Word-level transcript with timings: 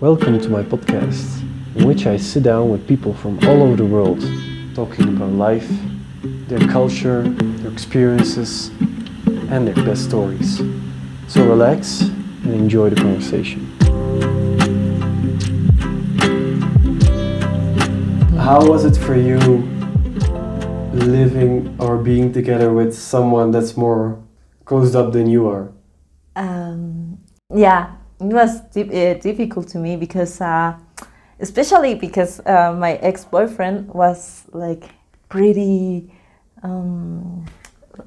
Welcome 0.00 0.40
to 0.40 0.48
my 0.48 0.62
podcast, 0.62 1.42
in 1.76 1.86
which 1.86 2.06
I 2.06 2.16
sit 2.16 2.44
down 2.44 2.70
with 2.70 2.88
people 2.88 3.12
from 3.12 3.38
all 3.46 3.62
over 3.62 3.76
the 3.76 3.84
world, 3.84 4.20
talking 4.74 5.14
about 5.14 5.32
life, 5.32 5.70
their 6.48 6.58
culture, 6.70 7.22
their 7.22 7.70
experiences, 7.70 8.68
and 9.50 9.68
their 9.68 9.74
best 9.84 10.04
stories. 10.04 10.62
So 11.28 11.46
relax 11.46 12.00
and 12.00 12.54
enjoy 12.54 12.88
the 12.88 12.96
conversation. 12.96 13.66
How 18.38 18.66
was 18.66 18.86
it 18.86 18.96
for 18.96 19.16
you 19.16 19.36
living 20.94 21.76
or 21.78 21.98
being 21.98 22.32
together 22.32 22.72
with 22.72 22.94
someone 22.94 23.50
that's 23.50 23.76
more 23.76 24.18
closed 24.64 24.96
up 24.96 25.12
than 25.12 25.26
you 25.26 25.46
are? 25.46 25.70
Um, 26.36 27.18
yeah, 27.54 27.96
it 28.20 28.32
was 28.32 28.60
di- 28.72 29.10
uh, 29.10 29.14
difficult 29.14 29.68
to 29.68 29.78
me 29.78 29.96
because, 29.96 30.40
uh, 30.40 30.74
especially 31.40 31.94
because 31.94 32.40
uh, 32.46 32.72
my 32.78 32.94
ex-boyfriend 32.96 33.88
was 33.88 34.44
like 34.52 34.84
pretty, 35.28 36.12
um, 36.62 37.44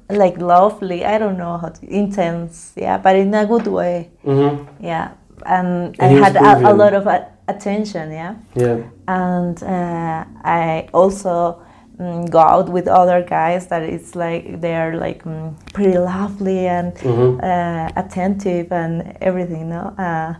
like 0.08 0.38
lovely. 0.38 1.04
I 1.04 1.18
don't 1.18 1.36
know 1.36 1.58
how 1.58 1.68
to 1.68 1.86
intense, 1.88 2.72
yeah, 2.76 2.98
but 2.98 3.16
in 3.16 3.34
a 3.34 3.46
good 3.46 3.66
way, 3.66 4.10
Mm-hmm. 4.24 4.84
yeah. 4.84 5.12
And, 5.46 5.96
And 5.98 6.16
I 6.16 6.24
had 6.24 6.36
a, 6.36 6.70
a 6.70 6.74
lot 6.74 6.94
of 6.94 7.06
attention, 7.48 8.12
yeah. 8.12 8.34
Yeah. 8.54 8.78
and 9.08 9.62
uh, 9.62 10.24
I 10.44 10.88
also 10.94 11.60
mm, 11.98 12.28
go 12.30 12.38
out 12.38 12.68
with 12.68 12.88
other 12.88 13.22
guys 13.22 13.66
that 13.68 13.82
it's 13.82 14.14
like 14.14 14.60
they're 14.60 14.96
like 14.96 15.22
mm, 15.24 15.54
pretty 15.72 15.98
lovely 15.98 16.66
and 16.66 16.94
Mhm. 16.96 17.38
uh, 17.42 17.90
attentive 17.96 18.72
and 18.72 19.16
everything. 19.20 19.68
No, 19.68 19.92
uh, 19.98 20.34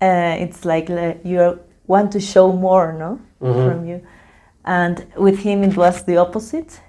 uh, 0.00 0.36
it's 0.44 0.64
like 0.64 0.88
le- 0.88 1.16
you 1.24 1.58
want 1.86 2.12
to 2.12 2.20
show 2.20 2.52
more, 2.52 2.92
no, 2.92 3.18
Mhm. 3.40 3.64
from 3.66 3.86
you. 3.86 4.00
And 4.64 5.04
with 5.16 5.38
him, 5.38 5.62
it 5.62 5.76
was 5.76 6.02
the 6.02 6.16
opposite. 6.18 6.80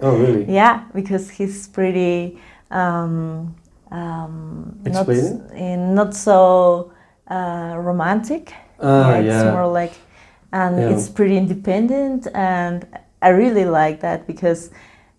Oh, 0.00 0.16
really? 0.16 0.44
Yeah, 0.48 0.80
because 0.94 1.30
he's 1.30 1.68
pretty 1.68 2.38
um, 2.70 3.54
um, 3.90 4.74
not, 4.84 5.08
in, 5.54 5.94
not 5.94 6.14
so 6.14 6.90
uh, 7.30 7.74
romantic. 7.76 8.52
Ah, 8.80 9.14
it's 9.16 9.26
yeah. 9.26 9.52
more 9.52 9.66
like, 9.66 9.92
and 10.52 10.78
Yeah. 10.78 10.88
it's 10.90 11.08
pretty 11.08 11.36
independent, 11.36 12.26
and 12.34 12.86
I 13.22 13.28
really 13.30 13.64
like 13.64 14.00
that 14.00 14.26
because. 14.26 14.70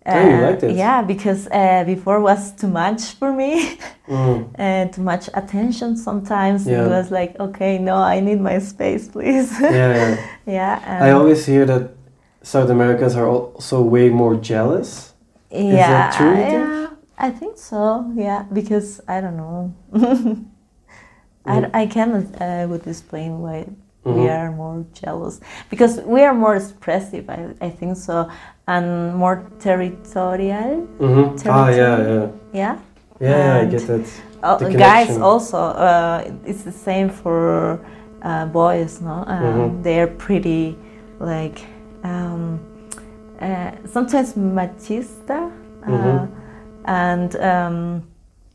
Uh, 0.06 0.12
Oh, 0.12 0.66
it? 0.68 0.76
Yeah, 0.76 1.00
because 1.00 1.48
uh, 1.48 1.82
before 1.86 2.20
was 2.20 2.52
too 2.52 2.68
much 2.68 3.14
for 3.18 3.32
me, 3.32 3.78
Mm. 4.06 4.50
and 4.56 4.92
too 4.92 5.00
much 5.02 5.30
attention. 5.32 5.96
Sometimes 5.96 6.66
Yeah. 6.66 6.84
it 6.84 6.88
was 6.90 7.10
like, 7.10 7.40
okay, 7.40 7.78
no, 7.78 7.96
I 7.96 8.20
need 8.20 8.38
my 8.40 8.58
space, 8.60 9.08
please. 9.08 9.50
Yeah, 9.60 9.72
yeah. 9.96 10.16
yeah. 10.46 10.98
I 11.06 11.10
always 11.12 11.46
hear 11.46 11.64
that 11.64 11.82
South 12.42 12.68
Americans 12.68 13.16
are 13.16 13.26
also 13.26 13.80
way 13.80 14.10
more 14.10 14.36
jealous. 14.36 15.14
yeah, 15.50 15.88
that 15.88 16.12
true. 16.18 16.36
Yeah, 16.36 16.88
I 17.16 17.30
think 17.30 17.56
so. 17.56 18.12
Yeah, 18.14 18.44
because 18.52 19.00
I 19.08 19.20
don't 19.22 19.36
know. 19.38 19.72
Mm. 21.46 21.70
I, 21.74 21.82
I 21.82 21.86
cannot 21.86 22.24
uh, 22.40 22.66
would 22.68 22.86
explain 22.86 23.40
why 23.40 23.66
we 24.04 24.12
Mhm. 24.12 24.38
are 24.38 24.50
more 24.52 24.84
jealous 24.92 25.40
because 25.70 26.00
we 26.06 26.22
are 26.22 26.34
more 26.34 26.56
expressive. 26.56 27.28
I, 27.30 27.48
I 27.66 27.70
think 27.70 27.96
so, 27.96 28.28
and 28.66 29.14
more 29.16 29.42
territorial. 29.60 30.86
Mm-hmm. 31.00 31.48
Ah, 31.50 31.68
yeah, 31.68 31.98
yeah. 31.98 32.26
Yeah. 32.52 32.76
Yeah, 33.20 33.36
yeah, 33.38 33.60
I 33.62 33.64
get 33.66 33.86
that. 33.86 34.06
Oh, 34.42 34.58
guys 34.72 35.16
also. 35.18 35.58
Uh, 35.58 36.24
it's 36.44 36.62
the 36.64 36.72
same 36.72 37.08
for 37.08 37.80
uh, 38.22 38.46
boys. 38.46 39.00
No, 39.00 39.24
um, 39.26 39.42
Mhm. 39.42 39.82
they're 39.82 40.06
pretty 40.06 40.76
like 41.20 41.64
um, 42.04 42.58
uh, 43.40 43.70
sometimes 43.86 44.34
machista, 44.34 45.50
uh, 45.86 45.90
Mhm. 45.90 46.28
and 46.84 47.36
um, 47.36 48.02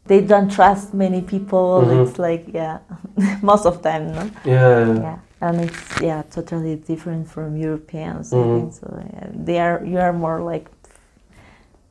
they 0.06 0.22
don't 0.22 0.52
trust 0.52 0.94
many 0.94 1.22
people. 1.22 1.81
Mhm. 1.85 2.02
It's 2.07 2.19
like 2.19 2.46
yeah, 2.53 2.78
most 3.41 3.66
of 3.66 3.81
them. 3.81 4.12
No, 4.13 4.22
Yeah, 4.46 4.94
yeah. 5.02 5.16
And 5.41 5.61
it's 5.61 6.01
yeah 6.01 6.23
totally 6.31 6.75
different 6.75 7.27
from 7.27 7.55
Europeans. 7.57 8.33
I 8.33 8.38
Mhm. 8.38 8.59
think 8.59 8.73
so. 8.73 9.03
Yeah. 9.13 9.27
They 9.45 9.59
are 9.59 9.83
you 9.85 10.00
are 10.00 10.13
more 10.13 10.39
like. 10.41 10.69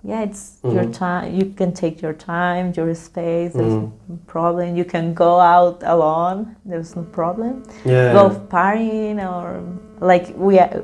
Yeah, 0.05 0.23
it's 0.23 0.59
your 0.63 0.85
Mhm. 0.85 0.93
time. 0.93 1.35
You 1.35 1.47
can 1.57 1.73
take 1.73 2.01
your 2.01 2.13
time, 2.15 2.73
your 2.77 2.95
space. 2.95 3.53
There's 3.53 3.73
Mhm. 3.75 3.91
no 4.09 4.19
problem. 4.27 4.77
You 4.77 4.85
can 4.85 5.13
go 5.13 5.41
out 5.41 5.83
alone. 5.85 6.55
There's 6.65 6.95
no 6.95 7.03
problem. 7.03 7.65
Yeah. 7.85 8.13
Go 8.13 8.31
partying 8.49 9.19
or 9.19 9.61
like 10.01 10.33
we 10.39 10.61
are 10.61 10.83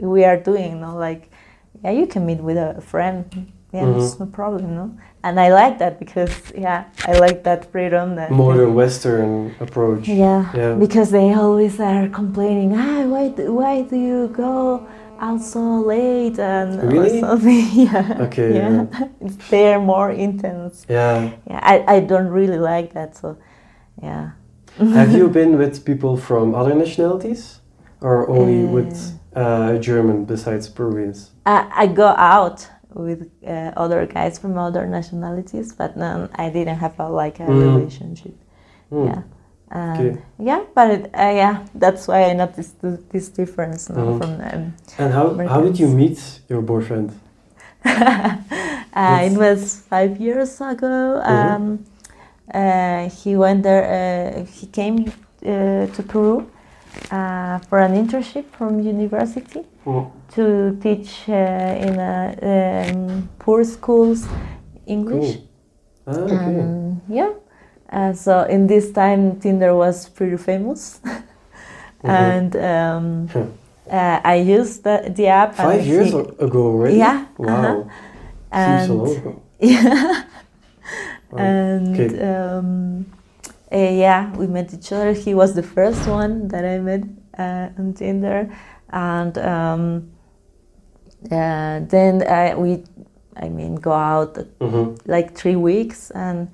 we 0.00 0.24
are 0.24 0.38
doing. 0.38 0.80
No, 0.80 0.96
like 0.96 1.28
yeah, 1.84 1.90
you 1.90 2.06
can 2.06 2.24
meet 2.24 2.40
with 2.42 2.56
a 2.56 2.80
friend. 2.80 3.24
Yeah, 3.74 3.86
there's 3.86 4.14
Mhm. 4.14 4.20
no 4.20 4.26
problem. 4.26 4.76
No, 4.76 4.90
and 5.24 5.40
I 5.40 5.48
like 5.52 5.78
that 5.82 5.98
because 5.98 6.30
yeah, 6.66 6.84
I 7.10 7.12
like 7.18 7.42
that 7.42 7.60
freedom. 7.72 8.14
That 8.14 8.30
Modern 8.30 8.72
Western 8.74 9.50
approach. 9.60 10.06
yeah, 10.08 10.44
Yeah. 10.54 10.74
because 10.84 11.10
they 11.10 11.34
always 11.34 11.80
are 11.80 12.08
complaining. 12.08 12.70
Ah, 12.76 13.02
why 13.12 13.28
do, 13.36 13.52
why 13.60 13.82
do 13.82 13.96
you 13.96 14.28
go 14.28 14.86
out 15.18 15.40
so 15.42 15.60
late 15.94 16.38
and 16.38 16.68
Really? 16.92 17.20
something? 17.20 17.66
yeah. 17.86 18.26
Okay, 18.26 18.50
Yeah. 18.54 18.86
It's- 19.24 19.50
They're 19.50 19.80
more 19.80 20.10
intense. 20.26 20.86
Yeah. 20.88 21.30
Yeah, 21.50 21.60
I, 21.72 21.96
I 21.96 22.00
don't 22.00 22.28
really 22.38 22.58
like 22.72 22.92
that. 22.94 23.16
So, 23.16 23.36
yeah. 24.02 24.30
Have 24.78 25.12
you 25.18 25.28
been 25.28 25.58
with 25.58 25.84
people 25.84 26.16
from 26.16 26.54
other 26.54 26.74
nationalities? 26.74 27.60
Or 28.00 28.28
only 28.28 28.64
with 28.76 28.94
uh, 29.34 29.78
German 29.78 30.24
besides 30.26 30.68
Peruvians? 30.68 31.30
I, 31.46 31.66
I 31.82 31.86
go 31.86 32.08
out 32.34 32.68
with 32.94 33.30
uh, 33.46 33.72
other 33.76 34.06
guys 34.06 34.38
from 34.38 34.56
other 34.58 34.86
nationalities, 34.86 35.72
but 35.72 35.96
no, 35.96 36.28
I 36.34 36.50
didn't 36.50 36.78
have 36.78 36.98
a, 37.00 37.08
like 37.08 37.40
a 37.40 37.44
Mm. 37.46 37.60
relationship. 37.76 38.34
Mm. 38.90 39.06
Yeah. 39.06 39.22
And 39.70 40.00
Okay. 40.00 40.22
Yeah, 40.38 40.60
but 40.74 40.90
it, 40.90 41.04
uh, 41.14 41.32
yeah, 41.34 41.64
that's 41.74 42.06
why 42.06 42.24
I 42.30 42.32
noticed 42.34 42.80
th- 42.80 43.00
this 43.10 43.28
difference 43.28 43.88
no, 43.90 43.96
Mhm. 44.04 44.18
from 44.18 44.38
them. 44.38 44.74
And 44.98 45.12
how, 45.12 45.34
how 45.48 45.60
did 45.62 45.78
you 45.78 45.88
meet 45.88 46.40
your 46.48 46.62
boyfriend? 46.62 47.10
uh, 47.84 48.36
it 48.96 49.36
was 49.36 49.80
five 49.90 50.20
years 50.20 50.60
ago. 50.60 51.20
Mhm. 51.24 51.54
Um, 51.56 51.78
uh, 52.54 53.08
he 53.10 53.36
went 53.36 53.62
there. 53.62 53.84
Uh, 53.84 54.44
he 54.44 54.66
came 54.66 55.06
uh, 55.44 55.86
to 55.94 56.02
Peru 56.06 56.46
uh, 57.10 57.58
for 57.68 57.78
an 57.78 57.92
internship 57.94 58.44
from 58.58 58.80
university 58.80 59.62
Mm. 59.86 60.06
to 60.34 60.76
teach 60.80 61.28
uh, 61.28 61.32
in 61.86 61.98
a, 62.00 62.32
um, 62.92 63.28
poor 63.38 63.64
schools 63.64 64.26
English. 64.86 65.36
Cool. 65.36 65.44
Ah, 66.06 66.24
okay. 66.24 66.60
Um, 66.60 67.00
yeah. 67.08 67.32
Uh, 67.92 68.12
so 68.14 68.42
in 68.48 68.66
this 68.66 68.92
time, 68.92 69.38
Tinder 69.40 69.74
was 69.74 70.08
pretty 70.08 70.36
famous, 70.38 71.00
and 72.02 72.56
um, 72.56 73.28
Huh. 73.28 73.44
uh, 73.90 74.20
I 74.24 74.36
used 74.36 74.84
the, 74.84 75.12
the 75.14 75.26
app. 75.28 75.54
Five 75.54 75.86
years 75.86 76.14
a- 76.14 76.24
ago 76.44 76.62
already? 76.72 76.96
Yeah, 76.96 77.26
Wow. 77.38 77.88
uh-huh. 78.52 78.76
Seems 78.78 78.86
so 78.88 78.94
long 78.94 79.16
ago. 79.16 79.42
yeah, 79.60 80.24
Wow. 81.30 81.38
and 81.38 81.94
Okay. 82.00 82.24
Uh, 83.74 83.78
yeah, 83.78 84.32
we 84.36 84.46
met 84.46 84.72
each 84.72 84.92
other. 84.92 85.12
He 85.12 85.34
was 85.34 85.54
the 85.54 85.62
first 85.62 86.06
one 86.08 86.48
that 86.48 86.64
I 86.64 86.78
met 86.78 87.02
uh, 87.38 87.68
on 87.78 87.92
Tinder, 87.94 88.48
and 88.90 89.36
um, 89.38 90.10
uh, 91.30 91.80
then 91.88 92.22
I, 92.28 92.54
we, 92.54 92.84
I 93.36 93.48
mean, 93.48 93.74
go 93.76 93.92
out 93.92 94.34
Mhm. 94.60 94.98
like 95.06 95.34
three 95.34 95.56
weeks, 95.56 96.10
and 96.10 96.48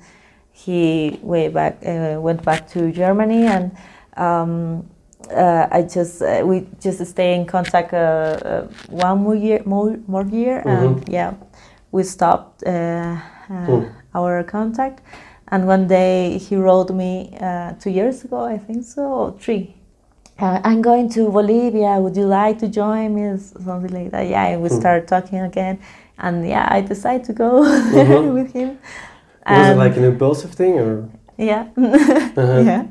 he 0.53 1.19
way 1.23 1.49
back 1.49 1.83
uh, 1.87 2.21
went 2.21 2.43
back 2.45 2.69
to 2.69 2.91
Germany, 2.93 3.47
and 3.47 3.71
um, 4.17 4.85
uh, 5.31 5.67
I 5.71 5.83
just 5.83 6.23
uh, 6.23 6.43
we 6.45 6.67
just 6.81 7.05
stay 7.07 7.35
in 7.35 7.45
contact 7.47 7.93
uh, 7.93 7.97
uh, 7.97 8.67
one 8.91 9.23
more 9.23 9.35
year, 9.37 9.63
more 9.65 9.99
more 10.07 10.25
year, 10.25 10.63
and 10.67 10.97
Mhm. 11.01 11.13
yeah, 11.13 11.33
we 11.93 12.03
stopped 12.03 12.63
uh, 12.67 12.71
uh, 12.71 13.67
Hmm. 13.67 13.85
our 14.15 14.43
contact. 14.45 15.03
And 15.51 15.67
one 15.67 15.87
day 15.89 16.39
he 16.39 16.57
wrote 16.57 16.91
me 16.91 17.37
uh, 17.41 17.73
two 17.81 17.91
years 17.91 18.25
ago, 18.25 18.45
I 18.45 18.59
think 18.59 18.85
so, 18.85 19.03
or 19.03 19.33
three. 19.39 19.75
Uh, 20.39 20.61
I'm 20.65 20.81
going 20.81 21.09
to 21.11 21.29
Bolivia. 21.31 21.99
Would 22.01 22.17
you 22.17 22.25
like 22.27 22.59
to 22.61 22.69
join 22.69 23.15
me? 23.15 23.37
Something 23.39 23.93
like 23.93 24.11
that. 24.13 24.27
Yeah, 24.29 24.57
we 24.57 24.69
Hmm. 24.69 24.81
started 24.81 25.09
talking 25.09 25.41
again, 25.41 25.79
and 26.19 26.47
yeah, 26.49 26.67
I 26.71 26.81
decided 26.81 27.25
to 27.27 27.33
go 27.33 27.63
Mhm. 27.93 28.33
with 28.39 28.53
him. 28.53 28.79
Was 29.49 29.69
it 29.69 29.77
like 29.77 29.97
an 29.97 30.05
impulsive 30.05 30.53
thing 30.55 30.79
or? 30.79 31.09
yeah, 31.37 31.65
Uh-huh. 31.77 32.61
yeah, 32.65 32.85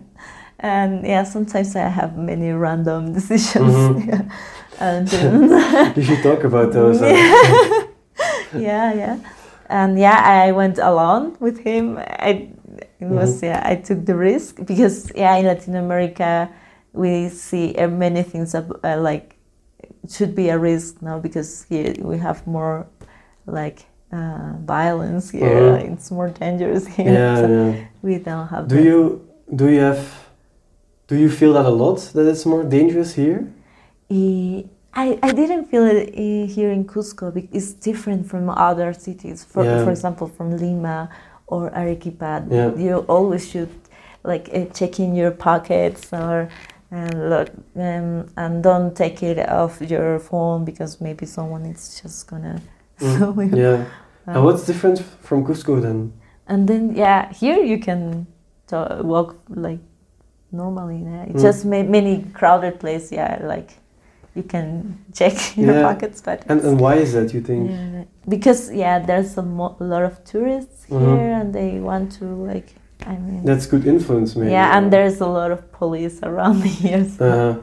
and 0.60 1.06
yeah. 1.08 1.24
Sometimes 1.24 1.76
I 1.76 1.88
have 1.88 2.18
many 2.18 2.52
random 2.52 3.14
decisions. 3.14 3.74
Mhm. 3.74 4.08
yeah. 4.08 4.22
And 4.80 5.08
um, 5.14 5.94
You 5.96 6.04
should 6.04 6.22
talk 6.24 6.44
about 6.44 6.72
those. 6.74 7.02
uh, 7.02 7.08
yeah, 8.54 8.94
yeah, 8.94 9.18
and 9.70 9.98
yeah, 10.00 10.22
I 10.26 10.52
went 10.52 10.78
alone 10.78 11.38
with 11.40 11.60
him. 11.60 11.98
I 11.98 12.50
it 13.00 13.08
was 13.08 13.38
Mm-hmm. 13.38 13.46
yeah, 13.46 13.62
I 13.66 13.76
took 13.76 14.06
the 14.06 14.16
risk 14.16 14.58
because 14.66 15.12
yeah, 15.16 15.36
in 15.38 15.46
Latin 15.46 15.76
America, 15.76 16.50
we 16.94 17.30
see 17.30 17.76
uh, 17.76 17.88
many 17.88 18.24
things 18.24 18.56
uh, 18.56 18.64
like 19.00 19.36
should 20.10 20.36
be 20.36 20.50
a 20.50 20.58
risk 20.58 21.02
now 21.02 21.20
because 21.20 21.64
here 21.70 21.94
we 22.00 22.18
have 22.18 22.46
more 22.48 22.88
like 23.46 23.86
uh, 24.12 24.54
violence 24.66 25.30
here. 25.30 25.62
Mhm. 25.62 25.94
It's 25.94 26.12
more 26.12 26.30
dangerous 26.30 26.88
here. 26.88 27.14
Yeah, 27.14 27.36
so 27.42 27.48
yeah. 27.48 27.86
We 28.02 28.18
don't 28.18 28.48
have. 28.48 28.68
Do 28.68 28.76
that. 28.76 28.84
you 28.84 29.28
do 29.56 29.66
you 29.70 29.82
have 29.82 30.02
do 31.08 31.16
you 31.16 31.30
feel 31.30 31.54
that 31.54 31.66
a 31.66 31.70
lot 31.84 32.00
that 32.14 32.28
it's 32.28 32.46
more 32.46 32.64
dangerous 32.64 33.14
here? 33.16 33.48
I, 34.94 35.20
I 35.22 35.32
didn't 35.32 35.66
feel 35.66 35.86
it 35.86 36.10
eh, 36.16 36.46
here 36.46 36.72
in 36.72 36.86
Cusco. 36.86 37.34
bec- 37.34 37.50
It's 37.54 37.74
different 37.74 38.28
from 38.28 38.50
other 38.50 38.94
cities. 38.94 39.44
For, 39.44 39.64
Yeah. 39.64 39.84
for 39.84 39.92
example, 39.92 40.28
from 40.28 40.58
Lima 40.58 41.10
or 41.48 41.70
Arequipa, 41.76 42.46
Yeah. 42.50 42.74
you 42.76 42.98
always 43.08 43.48
should 43.48 43.70
like 44.24 44.50
uh, 44.54 44.66
check 44.74 45.00
in 45.00 45.16
your 45.16 45.32
pockets 45.32 46.12
or 46.14 46.50
and 46.92 47.30
look, 47.30 47.50
um, 47.76 48.26
and 48.36 48.64
don't 48.64 48.96
take 48.96 49.22
it 49.22 49.48
off 49.48 49.80
your 49.80 50.18
phone 50.20 50.66
because 50.66 51.00
maybe 51.00 51.26
someone 51.28 51.64
is 51.68 52.02
just 52.02 52.28
gonna 52.28 52.60
Mm, 53.00 53.56
you. 53.56 53.62
Yeah. 53.62 53.86
Um, 54.28 54.36
and 54.36 54.44
what's 54.44 54.66
different 54.66 55.00
from 55.22 55.46
Cusco 55.46 55.80
then? 55.82 56.14
and 56.48 56.68
then 56.68 56.96
yeah, 56.96 57.32
here 57.32 57.60
you 57.64 57.78
can 57.78 58.26
to- 58.68 59.02
walk 59.04 59.36
like 59.50 59.80
normally. 60.52 61.04
Yeah. 61.04 61.24
It's 61.30 61.42
Mm. 61.44 61.48
just 61.48 61.66
ma- 61.66 61.84
many 61.84 62.24
crowded 62.34 62.80
place. 62.80 63.12
Yeah, 63.12 63.40
like 63.44 63.76
you 64.36 64.44
can 64.44 64.98
check 65.14 65.34
your 65.58 65.74
Yeah. 65.76 65.84
pockets, 65.84 66.22
but 66.22 66.44
And 66.50 66.62
and 66.62 66.80
why 66.80 66.96
is 66.96 67.12
that 67.14 67.34
you 67.34 67.42
think? 67.42 67.70
yeah, 67.72 68.04
because 68.28 68.72
yeah, 68.74 69.06
there's 69.06 69.38
a, 69.38 69.42
mo- 69.44 69.76
a 69.80 69.84
lot 69.84 70.04
of 70.04 70.24
tourists 70.24 70.86
Mhm. 70.90 71.00
here, 71.00 71.32
and 71.42 71.54
they 71.54 71.80
want 71.80 72.12
to 72.20 72.26
like. 72.26 72.76
I 73.08 73.16
mean, 73.18 73.46
That's 73.46 73.66
good 73.66 73.86
influence 73.88 74.36
maybe. 74.36 74.52
yeah, 74.52 74.78
and 74.78 74.92
there's 74.92 75.22
a 75.22 75.26
lot 75.28 75.52
of 75.52 75.60
police 75.72 76.20
around 76.30 76.64
here. 76.82 77.06
So, 77.18 77.26
uh, 77.26 77.56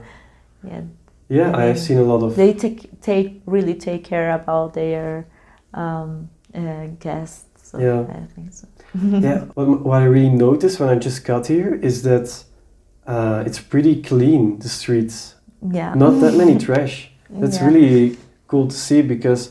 yeah, 0.68 0.80
yeah, 1.28 1.48
Yeah. 1.50 1.56
I've 1.56 1.78
seen 1.78 1.98
a 1.98 2.02
lot 2.02 2.22
of 2.22 2.34
they 2.36 2.52
take 2.54 2.88
take 3.02 3.42
really 3.46 3.74
take 3.74 4.02
care 4.04 4.30
about 4.34 4.72
their 4.72 5.26
um, 5.74 6.28
uh, 6.54 6.86
guests. 7.00 7.70
So 7.70 7.78
Yeah. 7.78 8.00
I 8.08 8.26
think 8.34 8.52
so. 8.52 8.66
yeah. 9.20 9.44
What, 9.54 9.68
what 9.84 10.02
I 10.02 10.06
really 10.06 10.30
noticed 10.30 10.80
when 10.80 10.88
I 10.88 10.98
just 11.04 11.24
got 11.26 11.46
here 11.48 11.74
is 11.82 12.02
that 12.02 12.44
uh, 13.06 13.42
it's 13.46 13.60
pretty 13.60 14.02
clean 14.02 14.58
the 14.58 14.68
streets. 14.68 15.34
Yeah. 15.72 15.94
Not 15.94 16.20
that 16.20 16.34
many 16.34 16.56
trash. 16.58 17.10
That's 17.30 17.58
Yeah. 17.58 17.66
really 17.68 18.16
cool 18.48 18.66
to 18.68 18.74
see 18.76 19.02
because 19.02 19.50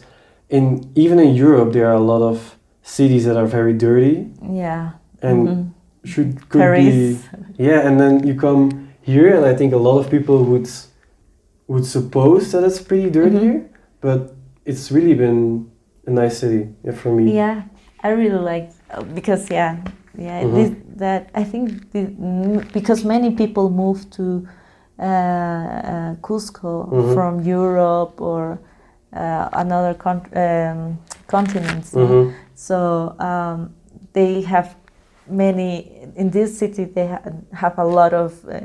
in 0.50 0.90
even 0.96 1.20
in 1.20 1.36
Europe 1.36 1.74
there 1.74 1.86
are 1.88 1.96
a 1.98 2.06
lot 2.14 2.22
of 2.22 2.56
cities 2.84 3.26
that 3.26 3.36
are 3.38 3.48
very 3.48 3.74
dirty 3.74 4.28
Yeah. 4.42 4.92
and 5.22 5.48
Mhm. 5.48 5.66
should 6.04 6.32
could 6.50 6.62
Paris. 6.62 6.94
be 6.96 7.18
yeah 7.64 7.88
and 7.88 8.00
then 8.00 8.26
you 8.28 8.36
come 8.36 8.70
here 9.02 9.36
and 9.36 9.44
I 9.46 9.56
think 9.56 9.74
a 9.74 9.78
lot 9.78 9.98
of 10.00 10.10
people 10.10 10.38
would 10.46 10.70
would 11.68 11.86
suppose 11.86 12.52
that 12.52 12.64
it's 12.64 12.80
pretty 12.82 13.10
dirty 13.10 13.36
Mhm. 13.38 13.42
here 13.44 13.62
but 14.02 14.20
it's 14.66 14.92
really 14.92 15.16
been 15.16 15.66
a 16.08 16.12
nice 16.12 16.38
city 16.38 16.70
yeah, 16.86 16.94
for 16.94 17.12
me 17.12 17.24
Yeah, 17.36 17.64
I 18.04 18.10
really 18.12 18.40
like 18.54 18.70
uh, 18.94 19.04
because 19.18 19.50
yeah, 19.50 19.78
yeah. 20.18 20.44
Mhm. 20.44 20.54
This, 20.56 20.70
that 20.98 21.22
I 21.34 21.44
think 21.44 21.92
the, 21.92 22.02
because 22.74 23.04
many 23.04 23.32
people 23.32 23.70
move 23.70 24.00
to 24.18 24.24
Cusco 26.22 26.88
Mhm. 26.92 27.14
from 27.14 27.42
Europe 27.42 28.22
or 28.22 28.60
uh, 29.14 29.50
another 29.54 29.94
con- 29.94 30.28
um, 30.36 30.98
continents? 31.28 31.94
Mhm. 31.94 32.34
so 32.56 33.16
um, 33.20 33.70
they 34.14 34.42
have 34.42 34.76
many 35.28 36.08
in 36.16 36.30
this 36.30 36.58
city. 36.58 36.86
They 36.86 37.08
ha- 37.08 37.22
have 37.52 37.78
a 37.78 37.84
lot 37.86 38.14
of 38.14 38.32
uh, 38.46 38.60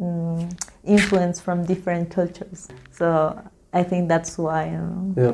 mm, 0.00 0.50
influence 0.84 1.40
from 1.40 1.64
different 1.64 2.10
cultures. 2.10 2.68
So 2.92 3.36
I 3.72 3.82
think 3.82 4.08
that's 4.08 4.38
why. 4.38 4.68
Um, 4.68 5.14
yeah 5.16 5.32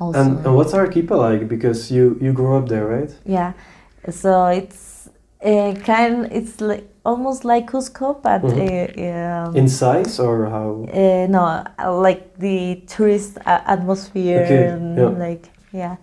also. 0.00 0.20
and, 0.20 0.46
and 0.46 0.54
what's 0.56 0.72
Arequipa 0.74 1.14
like 1.14 1.48
because 1.48 1.90
you 1.90 2.16
you 2.20 2.32
grew 2.32 2.56
up 2.56 2.68
there 2.68 2.86
right 2.86 3.10
Yeah, 3.24 3.52
so 4.10 4.46
it's 4.46 5.08
uh, 5.44 5.74
kind. 5.84 6.28
It's 6.32 6.60
like 6.60 6.84
almost 7.04 7.44
like 7.44 7.66
Cusco, 7.70 8.14
but 8.22 8.42
Mhm. 8.42 9.46
uh, 9.46 9.48
um, 9.48 9.56
in 9.56 9.68
size 9.68 10.20
or 10.20 10.46
how 10.46 10.86
uh, 10.92 11.26
no, 11.28 11.42
uh, 11.78 11.92
like 12.00 12.38
the 12.38 12.82
tourist 12.86 13.36
a- 13.46 13.70
atmosphere 13.70 14.44
Okay, 14.44 14.66
and 14.68 14.96
yeah. 14.96 15.08
like 15.26 15.50
yeah, 15.72 15.96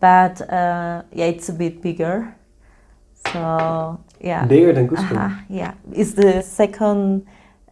but 0.00 0.40
uh, 0.50 1.02
yeah, 1.12 1.26
it's 1.26 1.48
a 1.48 1.52
bit 1.52 1.80
bigger. 1.82 2.34
So 3.32 3.98
yeah, 4.20 4.46
bigger 4.46 4.72
than 4.72 4.88
Cusco 4.88 5.16
uh 5.16 5.30
yeah, 5.48 5.74
it's 5.92 6.12
the 6.14 6.42
second 6.42 7.24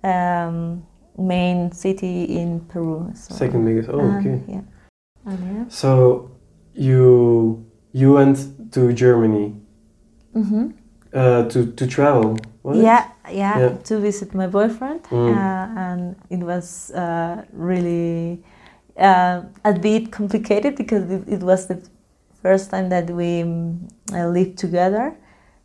um, 0.05 0.83
main 1.19 1.73
city 1.73 2.25
in 2.25 2.61
Peru. 2.61 3.11
So. 3.15 3.35
second 3.35 3.65
biggest 3.65 3.89
oh 3.91 4.01
uh, 4.01 4.19
okay 4.19 4.41
Yeah. 4.49 4.63
Yeah. 5.27 5.65
so 5.69 6.31
you 6.75 7.65
you 7.93 8.13
went 8.15 8.39
to 8.73 8.93
Germany 8.93 9.55
Mm-hmm. 10.35 10.71
uh, 11.13 11.43
to 11.51 11.67
to 11.77 11.87
travel? 11.87 12.37
Yeah, 12.65 13.05
yeah, 13.31 13.59
Yeah. 13.59 13.77
to 13.85 13.99
visit 14.01 14.35
my 14.35 14.47
boyfriend, 14.47 15.03
Mm. 15.11 15.29
uh, 15.33 15.81
and 15.81 16.17
it 16.29 16.41
was 16.41 16.91
uh, 16.93 17.43
really 17.53 18.43
uh, 18.99 19.43
a 19.65 19.73
bit 19.73 20.11
complicated 20.13 20.77
because 20.77 21.11
it, 21.11 21.23
it 21.29 21.43
was 21.43 21.67
the 21.67 21.79
first 22.43 22.71
time 22.71 22.89
that 22.91 23.09
we 23.11 23.43
um, 23.43 23.89
uh, 24.13 24.29
lived 24.29 24.59
together. 24.59 25.15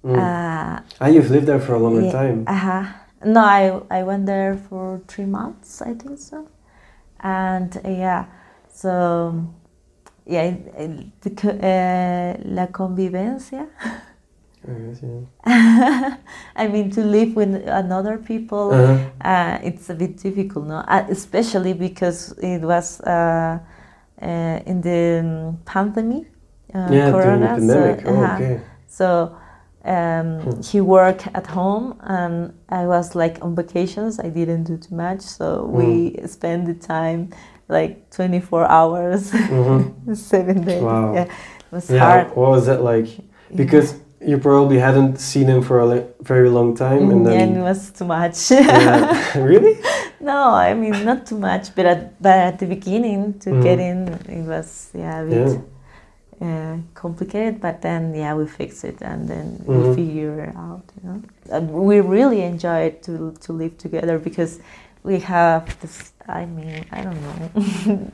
Mm. 0.03 0.15
Uh, 0.17 0.79
ah 1.01 1.07
you've 1.07 1.31
lived 1.31 1.47
there 1.47 1.59
for 1.59 1.73
a 1.75 1.79
long 1.79 2.05
yeah, 2.05 2.11
time 2.11 2.43
uh-huh. 2.47 2.83
No, 3.25 3.41
I 3.41 3.81
I 3.89 4.03
went 4.03 4.25
there 4.27 4.55
for 4.69 5.01
three 5.07 5.25
months, 5.25 5.81
I 5.81 5.95
think 5.95 6.19
so, 6.19 6.47
and 7.19 7.75
uh, 7.83 7.89
yeah, 7.89 8.25
so 8.69 8.91
yeah, 10.27 10.43
it- 10.43 10.73
it- 10.77 11.21
the, 11.21 11.29
co- 11.31 11.57
uh, 11.57 12.37
la 12.45 12.67
convivencia. 12.67 13.67
I 14.67 14.71
yeah. 15.47 16.17
I 16.55 16.67
mean, 16.67 16.89
to 16.91 17.01
live 17.03 17.35
with 17.35 17.53
another 17.67 18.17
people, 18.17 18.71
Uh-huh. 18.71 18.97
uh, 19.21 19.59
it's 19.63 19.89
a 19.89 19.93
bit 19.95 20.17
difficult, 20.17 20.67
no? 20.67 20.77
Uh, 20.87 21.05
especially 21.09 21.73
because 21.73 22.33
it 22.41 22.61
was 22.61 22.99
uh, 23.01 23.59
uh, 24.21 24.59
in 24.65 24.81
the 24.81 25.19
um, 25.23 25.57
pandemic, 25.65 26.25
uh, 26.73 26.89
yeah, 26.91 27.11
during 27.11 27.41
the 27.41 27.47
Corona. 27.47 27.47
pandemic. 27.47 28.01
So, 28.01 28.09
oh, 28.11 28.13
uh-huh. 28.23 28.35
okay. 28.35 28.59
so 28.87 29.31
um, 29.85 30.39
Hmm. 30.41 30.61
he 30.61 30.81
worked 30.81 31.27
at 31.33 31.47
home, 31.47 31.93
and 32.01 32.53
I 32.69 32.87
was 32.87 33.13
like 33.15 33.37
on 33.43 33.55
vacations. 33.55 34.19
I 34.19 34.29
didn't 34.29 34.63
do 34.63 34.77
too 34.77 34.95
much, 34.95 35.21
so 35.21 35.65
we 35.65 36.15
Hmm. 36.19 36.25
spent 36.25 36.65
the 36.65 36.73
time 36.73 37.29
like 37.69 38.09
24 38.09 38.65
hours, 38.69 39.31
Mhm. 39.31 40.15
seven 40.15 40.61
days. 40.65 40.81
Wow. 40.83 41.13
Yeah, 41.13 41.23
it 41.25 41.71
was 41.71 41.89
Yeah, 41.89 41.99
hard. 41.99 42.27
what 42.35 42.49
was 42.49 42.65
that 42.65 42.81
like? 42.83 43.07
Because 43.55 43.93
you 44.27 44.37
probably 44.37 44.79
hadn't 44.79 45.17
seen 45.19 45.47
him 45.47 45.61
for 45.61 45.79
a 45.79 46.03
very 46.21 46.49
long 46.49 46.75
time, 46.75 47.09
and 47.11 47.21
Mm, 47.21 47.25
then 47.25 47.39
and 47.41 47.57
it 47.57 47.61
was 47.61 47.91
too 47.91 48.05
much. 48.05 48.51
yeah, 48.51 49.39
really? 49.39 49.75
No, 50.21 50.49
I 50.69 50.73
mean 50.73 51.05
not 51.05 51.25
too 51.27 51.37
much, 51.37 51.75
but 51.75 51.85
at 51.85 51.99
but 52.21 52.37
at 52.49 52.57
the 52.59 52.65
beginning 52.65 53.33
to 53.43 53.49
Mhm. 53.51 53.63
get 53.63 53.79
in, 53.79 53.97
it 54.39 54.45
was 54.47 54.89
yeah 54.93 55.21
a 55.21 55.25
bit 55.25 55.59
Yeah. 56.41 56.47
uh, 56.47 56.77
complicated. 56.93 57.61
But 57.61 57.81
then 57.81 58.13
yeah, 58.15 58.33
we 58.35 58.45
fixed 58.47 58.83
it 58.85 59.01
and 59.01 59.27
then 59.27 59.47
Mhm. 59.67 59.89
we 59.89 59.95
figure 59.95 60.39
it 60.49 60.55
out. 60.55 60.83
You 60.95 61.09
know, 61.09 61.21
and 61.51 61.69
we 61.89 62.01
really 62.01 62.41
enjoyed 62.41 62.93
to 63.05 63.33
to 63.45 63.53
live 63.53 63.77
together 63.77 64.17
because 64.19 64.59
we 65.03 65.19
have 65.19 65.63
this. 65.81 66.11
I 66.27 66.45
mean, 66.45 66.83
I 66.91 67.01
don't 67.05 67.21
know, 67.27 67.37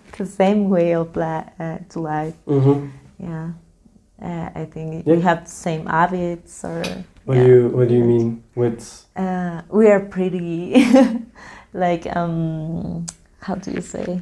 the 0.17 0.25
same 0.25 0.69
way 0.69 0.95
of 0.95 1.15
li- 1.15 1.49
uh, 1.59 1.77
to 1.91 1.99
life. 1.99 2.35
hmm 2.45 2.87
Yeah, 3.19 3.47
uh, 4.21 4.49
I 4.55 4.65
think 4.65 5.05
Yeah. 5.05 5.15
we 5.15 5.21
have 5.21 5.43
the 5.45 5.51
same 5.51 5.85
habits 5.85 6.63
or. 6.63 6.83
What 7.25 7.37
yeah. 7.37 7.43
do 7.43 7.49
you 7.49 7.67
What 7.69 7.87
do 7.87 7.95
you 7.95 8.03
mean 8.03 8.43
with? 8.55 9.05
Uh, 9.15 9.61
we 9.69 9.87
are 9.91 9.99
pretty 9.99 10.85
like 11.73 12.05
um 12.15 13.05
how 13.41 13.55
do 13.55 13.71
you 13.71 13.81
say 13.81 14.21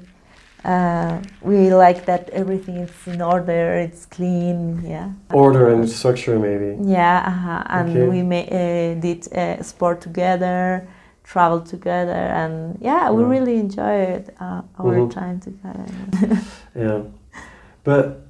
uh, 0.65 1.19
we 1.41 1.73
like 1.73 2.05
that 2.05 2.29
everything 2.31 2.77
is 2.77 2.91
in 3.07 3.21
order 3.21 3.77
it's 3.77 4.05
clean 4.05 4.81
yeah 4.85 5.09
Order 5.33 5.69
and 5.69 5.89
structure, 5.89 6.37
maybe. 6.39 6.77
yeah 6.83 7.23
uh-huh. 7.27 7.63
and 7.69 7.89
Okay. 7.89 8.07
we 8.07 8.23
ma- 8.23 8.49
uh, 8.51 8.93
did 8.99 9.27
uh, 9.33 9.63
sport 9.63 10.01
together 10.01 10.87
travel 11.23 11.61
together 11.61 12.11
and 12.41 12.77
yeah 12.81 13.09
we 13.11 13.21
Yeah. 13.23 13.29
really 13.29 13.55
enjoyed 13.59 14.25
uh, 14.39 14.61
our 14.79 14.95
Mhm. 14.99 15.09
time 15.11 15.39
together 15.39 15.85
Yeah, 16.75 17.01
but 17.83 18.21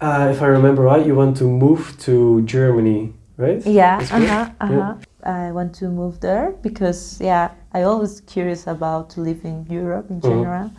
uh, 0.00 0.28
if 0.30 0.42
I 0.42 0.46
remember 0.46 0.82
right, 0.82 1.04
you 1.06 1.14
want 1.14 1.36
to 1.38 1.44
move 1.44 1.96
to 2.00 2.42
Germany, 2.42 3.12
right? 3.36 3.64
yeah 3.66 3.98
uh-huh, 4.10 4.50
uh-huh. 4.60 4.94
i 5.24 5.50
want 5.52 5.74
to 5.74 5.88
move 5.88 6.20
there 6.20 6.52
because 6.62 7.18
yeah 7.20 7.48
i 7.72 7.82
always 7.82 8.20
curious 8.22 8.66
about 8.66 9.08
to 9.10 9.20
live 9.20 9.40
in 9.44 9.64
europe 9.70 10.06
in 10.10 10.20
Mhm. 10.20 10.28
general 10.30 10.70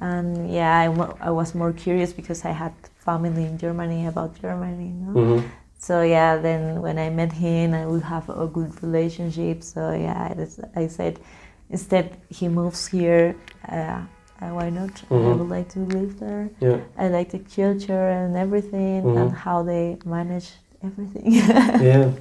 and 0.00 0.50
yeah 0.50 0.74
I 0.84 0.86
I 1.28 1.30
was 1.30 1.54
more 1.54 1.72
curious 1.72 2.12
because 2.12 2.40
i 2.44 2.52
had 2.52 2.72
family 3.06 3.44
in 3.50 3.58
germany 3.58 4.06
about 4.06 4.30
germany 4.40 4.86
you 4.92 4.98
know? 5.04 5.14
hmm 5.20 5.40
so 5.78 6.02
yeah 6.02 6.36
then 6.46 6.80
when 6.84 6.96
i 6.98 7.08
met 7.20 7.32
him 7.32 7.72
I 7.74 7.86
we 7.86 8.00
have 8.14 8.26
a 8.28 8.46
good 8.46 8.72
relationship 8.82 9.62
so 9.62 9.80
yeah 10.06 10.28
i, 10.30 10.34
just- 10.40 10.60
I 10.76 10.88
said 10.88 11.14
instead 11.70 12.06
he 12.28 12.48
moves 12.48 12.88
here. 12.88 13.34
Uh, 13.68 14.00
uh, 14.40 14.48
why 14.54 14.70
not? 14.70 14.90
I 15.10 15.14
Mhm. 15.14 15.38
would 15.38 15.48
like 15.48 15.68
to 15.70 15.80
live 15.80 16.18
there. 16.18 16.50
Yeah. 16.60 16.78
I 16.98 17.08
like 17.08 17.30
the 17.30 17.38
culture 17.40 18.08
and 18.08 18.36
everything 18.36 19.02
Mhm. 19.04 19.16
and 19.20 19.32
how 19.32 19.62
they 19.62 19.98
manage 20.04 20.50
everything. 20.82 21.32
Yeah. 21.82 22.10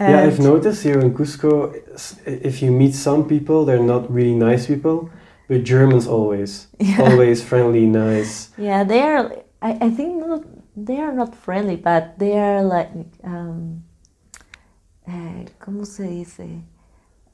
Yeah, 0.00 0.22
I've 0.24 0.40
noticed 0.40 0.82
here 0.82 0.98
in 0.98 1.12
Cusco, 1.12 1.74
if 2.24 2.62
you 2.62 2.72
meet 2.72 2.94
some 2.94 3.24
people, 3.28 3.66
they're 3.66 3.86
not 3.94 4.10
really 4.10 4.34
nice 4.34 4.66
people, 4.66 5.10
but 5.46 5.62
Germans 5.62 6.06
always, 6.08 6.68
Yeah. 6.78 7.02
always 7.02 7.42
friendly, 7.42 7.84
nice. 7.86 8.48
Yeah, 8.56 8.82
they 8.82 9.02
are. 9.02 9.30
I, 9.60 9.72
I 9.86 9.90
think 9.90 10.24
not, 10.26 10.42
they 10.74 10.98
are 11.00 11.12
not 11.12 11.34
friendly, 11.34 11.76
but 11.76 12.18
they 12.18 12.38
are 12.38 12.62
like. 12.62 12.88
Um, 13.22 13.82
eh, 15.06 15.44
¿Cómo 15.60 15.84
se 15.86 16.04
dice? 16.08 16.62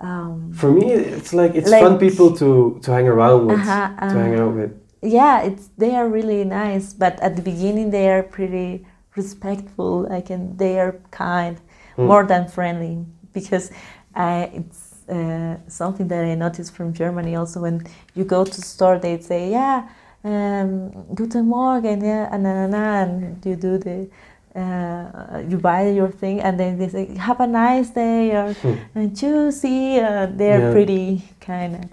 Um, 0.01 0.53
For 0.53 0.71
me, 0.71 0.93
it's 0.93 1.33
like 1.33 1.55
it's 1.55 1.71
Like- 1.71 1.83
fun 1.83 1.99
people 1.99 2.31
to 2.37 2.79
to 2.83 2.93
hang 2.93 3.09
around 3.09 3.47
with, 3.47 3.59
Uh-huh, 3.61 3.89
to 4.13 4.19
hang 4.19 4.35
uh, 4.39 4.43
out 4.45 4.55
with. 4.55 4.73
yeah, 5.03 5.43
it's 5.49 5.71
they 5.79 5.95
are 5.97 6.09
really 6.09 6.45
nice, 6.45 6.93
but 6.93 7.15
at 7.23 7.35
the 7.37 7.43
beginning 7.43 7.91
they 7.91 8.11
are 8.11 8.23
pretty 8.23 8.85
respectful. 9.17 10.07
Like 10.11 10.29
and 10.35 10.59
they 10.59 10.79
are 10.81 10.95
kind, 11.11 11.57
Mm. 11.97 12.07
more 12.07 12.25
than 12.27 12.47
friendly, 12.49 12.97
because 13.33 13.71
I 14.15 14.51
it's 14.61 14.83
uh, 15.09 15.55
something 15.69 16.09
that 16.09 16.25
I 16.25 16.35
noticed 16.35 16.73
from 16.77 16.93
Germany. 16.93 17.37
Also, 17.37 17.61
when 17.61 17.77
you 18.15 18.25
go 18.25 18.45
to 18.45 18.61
store, 18.73 18.99
they 18.99 19.19
say, 19.21 19.51
"Yeah, 19.51 19.79
um, 20.25 20.91
guten 21.15 21.47
Morgen," 21.47 22.01
yeah, 22.05 22.29
and, 22.35 22.47
and, 22.47 22.75
and 22.75 23.47
you 23.47 23.57
do 23.57 23.79
the. 23.79 24.09
Uh, 24.57 25.43
you 25.51 25.59
buy 25.59 25.83
your 26.01 26.09
thing 26.21 26.41
and 26.41 26.59
then 26.61 26.79
they 26.79 26.89
say 26.89 27.05
have 27.29 27.41
a 27.41 27.47
nice 27.47 27.91
day 27.91 28.23
or 28.39 28.55
Hmm. 28.63 28.77
and 28.97 29.07
tschüss 29.17 29.61
uh, 29.65 30.27
they're 30.39 30.63
Yeah. 30.65 30.73
pretty 30.77 31.07
kind 31.51 31.73
of 31.77 31.85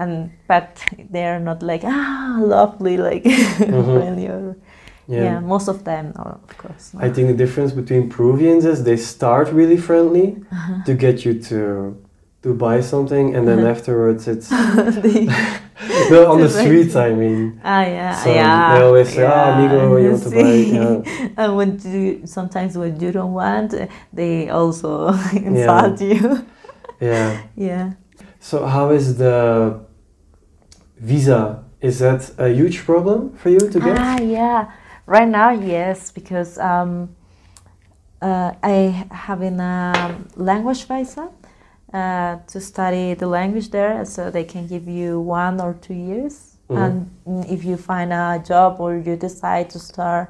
and 0.00 0.30
but 0.48 0.68
they're 1.14 1.40
not 1.48 1.62
like 1.62 1.82
ah 1.84 2.38
lovely 2.56 2.96
like 2.96 3.24
friendly 3.94 4.26
or 4.36 4.56
yeah. 5.08 5.24
Yeah. 5.24 5.40
most 5.40 5.68
of 5.68 5.78
them 5.84 6.12
are 6.22 6.36
of 6.48 6.52
course 6.62 6.84
I 7.06 7.08
think 7.14 7.28
the 7.32 7.38
difference 7.44 7.72
between 7.80 8.02
Peruvians 8.16 8.64
is 8.64 8.76
they 8.82 8.96
start 9.14 9.46
really 9.60 9.76
friendly 9.88 10.26
Uh-huh. 10.52 10.84
to 10.88 10.92
get 10.94 11.16
you 11.24 11.32
to 11.50 11.58
to 12.42 12.54
buy 12.54 12.80
something, 12.80 13.34
and 13.34 13.46
then 13.48 13.66
afterwards 13.74 14.28
it's 14.28 14.50
no 16.10 16.20
on 16.32 16.40
the 16.40 16.48
streets. 16.48 16.94
I 16.96 17.12
mean, 17.12 17.60
ah 17.64 17.82
yeah 17.82 18.14
So 18.14 18.34
yeah 18.34 18.74
they 18.74 18.84
always 18.84 19.08
say, 19.08 19.26
"Ah, 19.26 19.58
amigo, 19.58 19.96
you 19.96 20.10
want 20.10 20.22
to 20.22 20.30
buy?" 20.30 20.54
Yeah. 20.76 21.32
and 21.36 21.56
when 21.56 21.80
you, 21.82 22.26
sometimes 22.26 22.76
when 22.76 22.98
you 23.00 23.12
don't 23.12 23.32
want 23.32 23.74
they 24.12 24.48
also 24.48 25.08
insult 25.34 26.00
you 26.00 26.46
yeah. 27.00 27.42
yeah 27.56 27.92
So 28.40 28.66
how 28.66 28.90
is 28.90 29.18
the 29.18 29.80
visa? 30.98 31.64
Is 31.80 31.98
that 32.00 32.30
a 32.38 32.48
huge 32.48 32.84
problem 32.84 33.36
for 33.36 33.50
you 33.50 33.58
to 33.58 33.78
get? 33.80 33.98
Ah, 33.98 34.18
yeah. 34.18 34.70
Right 35.06 35.28
now, 35.28 35.50
yes, 35.50 36.10
because 36.10 36.58
um, 36.58 37.14
uh, 38.20 38.52
I 38.62 39.06
having 39.10 39.60
a 39.60 40.18
language 40.36 40.84
visa 40.84 41.30
uh, 41.92 42.36
to 42.46 42.60
study 42.60 43.14
the 43.14 43.26
language 43.26 43.70
there, 43.70 44.04
so 44.04 44.30
they 44.30 44.44
can 44.44 44.66
give 44.66 44.86
you 44.88 45.20
one 45.20 45.60
or 45.60 45.74
two 45.80 45.94
years. 45.94 46.56
Mhm. 46.68 46.76
And 46.84 47.10
mm, 47.26 47.50
if 47.52 47.64
you 47.64 47.76
find 47.76 48.12
a 48.12 48.42
job 48.44 48.80
or 48.80 48.96
you 48.96 49.16
decide 49.16 49.70
to 49.70 49.78
start 49.78 50.28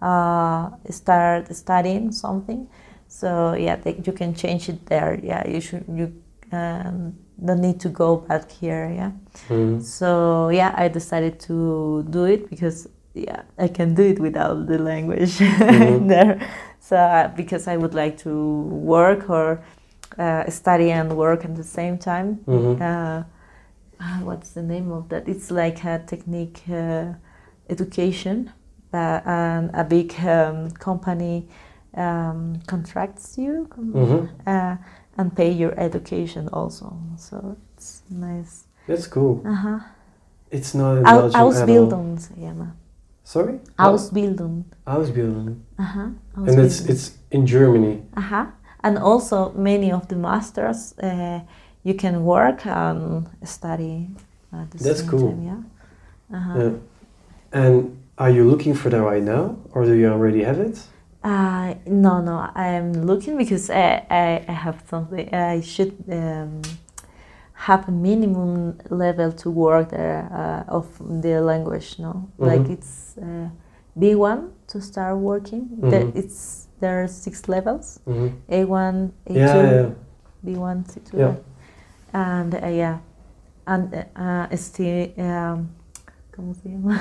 uh, 0.00 0.70
start 0.90 1.54
studying 1.54 2.12
something, 2.12 2.66
so 3.08 3.54
yeah, 3.54 3.76
they, 3.76 4.00
you 4.04 4.12
can 4.12 4.34
change 4.34 4.68
it 4.68 4.86
there. 4.86 5.18
Yeah, 5.22 5.46
you 5.48 5.60
should 5.60 5.84
you 5.88 6.12
um, 6.52 7.14
don't 7.44 7.60
need 7.60 7.80
to 7.80 7.88
go 7.88 8.16
back 8.16 8.50
here. 8.50 8.90
Yeah. 8.94 9.10
Mhm. 9.48 9.82
So 9.82 10.48
yeah, 10.50 10.72
I 10.76 10.88
decided 10.88 11.38
to 11.48 12.04
do 12.10 12.24
it 12.24 12.48
because 12.50 12.88
yeah, 13.14 13.42
I 13.58 13.68
can 13.68 13.94
do 13.94 14.02
it 14.02 14.18
without 14.18 14.66
the 14.66 14.78
language 14.78 15.38
Mhm. 15.38 16.08
there. 16.08 16.38
So 16.80 16.96
uh, 16.96 17.28
because 17.36 17.66
I 17.68 17.76
would 17.76 17.94
like 17.94 18.16
to 18.18 18.32
work 18.94 19.28
or 19.30 19.60
uh, 20.18 20.48
study 20.50 20.90
and 20.90 21.16
work 21.16 21.44
at 21.44 21.54
the 21.56 21.64
same 21.64 21.98
time. 21.98 22.38
Mhm. 22.46 22.80
Uh, 22.80 23.22
uh, 24.00 24.18
what's 24.24 24.50
the 24.52 24.62
name 24.62 24.90
of 24.92 25.08
that? 25.08 25.28
It's 25.28 25.50
like 25.50 25.84
a 25.84 25.98
technique 26.06 26.62
uh, 26.68 27.14
education, 27.68 28.50
uh, 28.92 29.20
and 29.24 29.70
a 29.74 29.84
big 29.84 30.12
um, 30.24 30.70
company 30.78 31.48
um, 31.96 32.60
contracts 32.66 33.36
you 33.38 33.68
Mhm. 33.78 34.28
uh, 34.46 34.76
and 35.18 35.34
pay 35.36 35.50
your 35.52 35.74
education 35.78 36.48
also. 36.52 36.96
So 37.16 37.56
it's 37.76 38.02
nice. 38.10 38.64
That's 38.86 39.06
cool. 39.06 39.42
Aha. 39.46 39.84
It's 40.50 40.74
not 40.74 40.98
in 40.98 41.04
Belgium. 41.04 41.40
Ausbildung 41.40 42.18
se 42.18 42.34
llama. 42.36 42.74
Sorry? 43.24 43.60
Ausbildung. 43.78 44.64
Ausbildung. 44.86 45.56
Aha. 45.78 46.10
And 46.36 46.58
it's 46.58 46.80
it's 46.88 47.18
in 47.30 47.46
Germany. 47.46 48.02
Aha. 48.16 48.52
And 48.84 48.98
also 48.98 49.52
many 49.52 49.92
of 49.92 50.08
the 50.08 50.16
masters 50.16 50.94
uh, 50.98 51.40
you 51.84 51.94
can 51.94 52.24
work 52.24 52.66
and 52.66 53.28
study 53.44 54.08
at 54.52 54.70
the 54.70 54.78
That's 54.78 55.00
same 55.00 55.10
cool. 55.10 55.30
time. 55.30 55.42
Yeah. 55.44 56.36
Uh-huh. 56.36 56.58
Yeah. 56.58 56.70
And 57.52 57.98
are 58.18 58.30
you 58.30 58.44
looking 58.48 58.74
for 58.74 58.90
that 58.90 59.00
right 59.02 59.22
now, 59.22 59.56
or 59.72 59.84
do 59.84 59.94
you 59.94 60.08
already 60.08 60.42
have 60.44 60.58
it? 60.58 60.78
Uh, 61.24 61.74
no, 61.86 62.20
no, 62.20 62.50
I'm 62.54 62.92
looking 63.06 63.36
because 63.36 63.70
I, 63.70 64.04
I, 64.10 64.44
I 64.48 64.52
have 64.52 64.82
something. 64.88 65.32
I 65.34 65.60
should 65.60 65.94
um, 66.10 66.62
have 67.54 67.88
a 67.88 67.92
minimum 67.92 68.78
level 68.90 69.32
to 69.32 69.50
work 69.50 69.90
there 69.90 70.28
uh, 70.32 70.72
of 70.72 70.86
the 71.22 71.40
language. 71.40 71.98
No, 71.98 72.28
like 72.38 72.62
Mhm. 72.62 72.70
it's 72.72 73.16
uh, 73.18 73.48
B1 73.98 74.50
to 74.68 74.80
start 74.80 75.16
working. 75.18 75.68
Mhm. 75.80 76.16
it's 76.16 76.68
there 76.82 77.02
are 77.02 77.08
six 77.08 77.48
levels: 77.48 78.00
hmm 78.04 78.28
A1, 78.50 79.10
A2, 79.30 79.34
Yeah, 79.36 79.62
yeah. 79.72 79.90
B1, 80.44 80.84
C2, 80.90 81.18
Yeah. 81.18 81.34
and 82.12 82.54
uh, 82.54 82.66
yeah, 82.66 82.98
and 83.66 83.94
uh, 84.16 84.56
still, 84.56 85.08
um, 85.18 85.70
¿cómo 86.34 86.54
se 86.54 86.68
llama? 86.68 86.98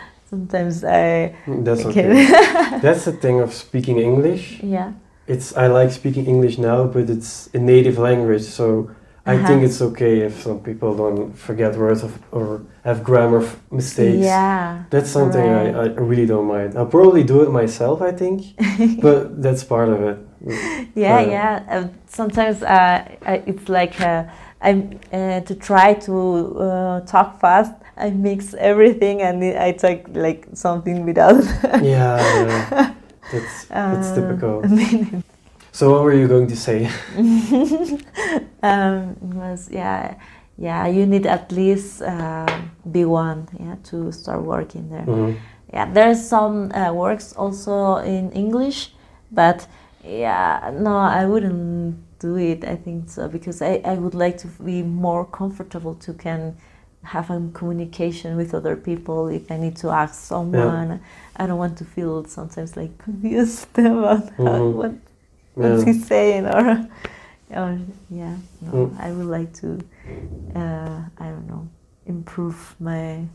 Sometimes 0.30 0.84
I 0.84 1.34
That's 1.64 1.84
okay. 1.86 2.26
That's 2.80 3.04
the 3.04 3.12
thing 3.12 3.40
of 3.40 3.52
speaking 3.52 3.98
English. 3.98 4.62
yeah. 4.62 4.92
It's 5.26 5.56
I 5.56 5.66
like 5.66 5.90
speaking 5.92 6.26
English 6.26 6.58
now, 6.58 6.84
but 6.86 7.10
it's 7.10 7.50
a 7.54 7.58
native 7.58 7.98
language, 7.98 8.42
so 8.42 8.90
I 9.26 9.34
Uh-huh. 9.34 9.46
think 9.46 9.62
it's 9.62 9.80
okay 9.82 10.20
if 10.26 10.40
some 10.42 10.60
people 10.60 10.94
don't 10.96 11.32
forget 11.36 11.76
words 11.76 12.02
of, 12.02 12.12
or 12.32 12.60
have 12.84 13.02
grammar 13.04 13.42
f- 13.42 13.60
mistakes. 13.70 14.24
Yeah. 14.24 14.84
That's 14.90 15.10
something 15.10 15.44
right. 15.52 15.74
I, 15.74 15.84
I 16.00 16.00
really 16.10 16.26
don't 16.26 16.46
mind. 16.46 16.76
I'll 16.76 16.86
probably 16.90 17.22
do 17.22 17.42
it 17.42 17.50
myself, 17.50 18.00
I 18.02 18.12
think, 18.12 18.42
but 19.02 19.42
that's 19.42 19.62
part 19.64 19.88
of 19.90 20.00
it. 20.02 20.18
Yeah, 20.94 21.18
Uh, 21.18 21.30
yeah. 21.30 21.62
Uh, 21.70 21.88
sometimes 22.06 22.62
uh, 22.62 23.04
I, 23.26 23.42
it's 23.46 23.68
like 23.68 24.00
uh, 24.00 24.24
I'm 24.62 24.98
uh, 25.12 25.40
to 25.40 25.54
try 25.54 25.94
to 26.06 26.14
uh, 26.58 27.00
talk 27.06 27.40
fast. 27.40 27.72
I 27.96 28.10
mix 28.10 28.54
everything 28.54 29.20
and 29.22 29.44
I 29.44 29.72
talk 29.72 29.98
like 30.14 30.46
something 30.54 31.04
without. 31.04 31.44
Yeah, 31.82 32.16
yeah. 32.46 32.94
that's 33.32 33.66
that's 33.90 34.12
typical. 34.12 34.62
So 35.72 35.92
what 35.92 36.02
were 36.04 36.14
you 36.14 36.28
going 36.28 36.48
to 36.48 36.56
say? 36.56 36.90
um, 38.62 39.16
was 39.36 39.68
yeah, 39.70 40.14
yeah. 40.58 40.86
You 40.86 41.06
need 41.06 41.26
at 41.26 41.52
least 41.52 42.02
uh, 42.02 42.46
B 42.90 43.04
one, 43.04 43.48
yeah, 43.58 43.76
to 43.84 44.12
start 44.12 44.42
working 44.42 44.88
there. 44.90 45.06
Mhm. 45.06 45.36
Yeah, 45.72 45.92
there's 45.92 46.28
some 46.28 46.72
uh, 46.72 46.92
works 46.92 47.32
also 47.36 47.96
in 47.98 48.32
English, 48.32 48.92
but 49.30 49.66
yeah, 50.04 50.72
no, 50.74 50.96
I 50.96 51.24
wouldn't 51.26 51.96
do 52.18 52.36
it. 52.36 52.64
I 52.64 52.76
think 52.76 53.08
so 53.08 53.28
because 53.28 53.62
I, 53.62 53.80
I 53.84 53.94
would 53.94 54.14
like 54.14 54.36
to 54.38 54.48
be 54.64 54.82
more 54.82 55.24
comfortable 55.24 55.94
to 55.94 56.12
can 56.14 56.56
have 57.02 57.30
a 57.30 57.40
communication 57.54 58.36
with 58.36 58.52
other 58.54 58.76
people 58.76 59.28
if 59.28 59.50
I 59.50 59.56
need 59.56 59.76
to 59.76 59.88
ask 59.90 60.14
someone. 60.14 61.00
I 61.36 61.46
don't 61.46 61.58
want 61.58 61.78
to 61.78 61.84
feel 61.84 62.24
sometimes 62.24 62.76
like 62.76 62.98
confused 63.04 63.68
about 63.78 64.28
how, 64.36 64.44
Mhm. 64.44 64.72
what 64.74 64.92
what's 65.60 65.84
Yeah. 65.86 65.92
he 65.92 65.98
saying 66.00 66.46
or 66.46 66.66
or 67.60 67.78
yeah. 68.10 68.36
No, 68.62 68.70
Mm. 68.72 68.90
I 69.06 69.08
would 69.12 69.26
like 69.38 69.52
to 69.60 69.68
uh, 70.60 70.98
I 71.18 71.26
don't 71.32 71.46
know 71.48 71.68
improve 72.06 72.74
my 72.80 73.26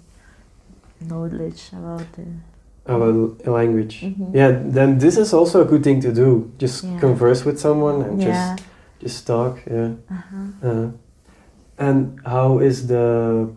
knowledge 1.10 1.70
about 1.74 2.06
the 2.18 2.26
About 2.88 3.42
a 3.48 3.52
language. 3.52 4.02
Mhm. 4.04 4.30
Yeah, 4.34 4.52
then 4.76 5.00
this 5.00 5.18
is 5.18 5.34
also 5.34 5.62
a 5.62 5.66
good 5.66 5.82
thing 5.84 6.02
to 6.02 6.12
do. 6.14 6.52
Just 6.62 6.84
Yeah. 6.84 7.00
converse 7.00 7.42
with 7.44 7.58
someone 7.60 8.02
and 8.06 8.22
yeah. 8.22 8.28
just 8.30 8.66
just 9.04 9.28
talk. 9.28 9.58
Yeah. 9.66 9.90
Uh-huh. 10.10 10.70
Uh, 10.70 10.88
and 11.78 12.20
how 12.26 12.60
is 12.60 12.86
the 12.88 13.50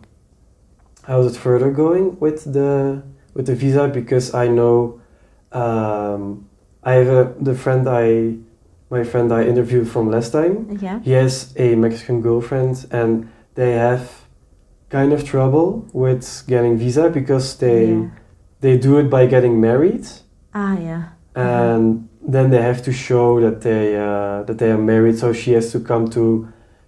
how 1.03 1.21
is 1.21 1.35
it 1.35 1.37
further 1.39 1.69
going 1.71 2.17
with 2.19 2.43
the 2.53 3.01
with 3.35 3.45
the 3.45 3.55
visa? 3.55 3.87
Because 3.87 4.33
I 4.33 4.47
know 4.47 4.99
um, 5.51 6.45
I 6.83 6.93
have 6.99 7.09
a, 7.09 7.23
the 7.39 7.53
friend 7.53 7.87
I 7.87 8.33
my 8.89 9.03
friend 9.03 9.31
I 9.31 9.43
interviewed 9.43 9.87
from 9.87 10.09
last 10.09 10.31
time. 10.31 10.77
Yeah. 10.81 10.99
He 11.01 11.11
has 11.11 11.53
a 11.57 11.75
Mexican 11.75 12.21
girlfriend, 12.21 12.85
and 12.91 13.29
they 13.55 13.73
have 13.73 14.09
kind 14.89 15.13
of 15.13 15.23
trouble 15.23 15.85
with 15.93 16.43
getting 16.47 16.77
visa 16.77 17.09
because 17.09 17.57
they 17.57 17.85
yeah. 17.93 18.09
they 18.61 18.77
do 18.77 18.97
it 18.97 19.09
by 19.09 19.27
getting 19.27 19.61
married 19.61 20.05
Ah, 20.53 20.75
yeah. 20.79 21.03
and 21.35 22.09
then 22.27 22.49
they 22.49 22.61
have 22.61 22.81
to 22.83 22.91
show 22.91 23.39
that 23.39 23.61
they 23.61 23.95
uh, 23.95 24.41
that 24.47 24.57
they 24.57 24.71
are 24.71 24.77
married 24.79 25.17
so 25.19 25.31
she 25.33 25.53
has 25.53 25.71
to 25.71 25.79
come 25.79 26.07
to 26.09 26.47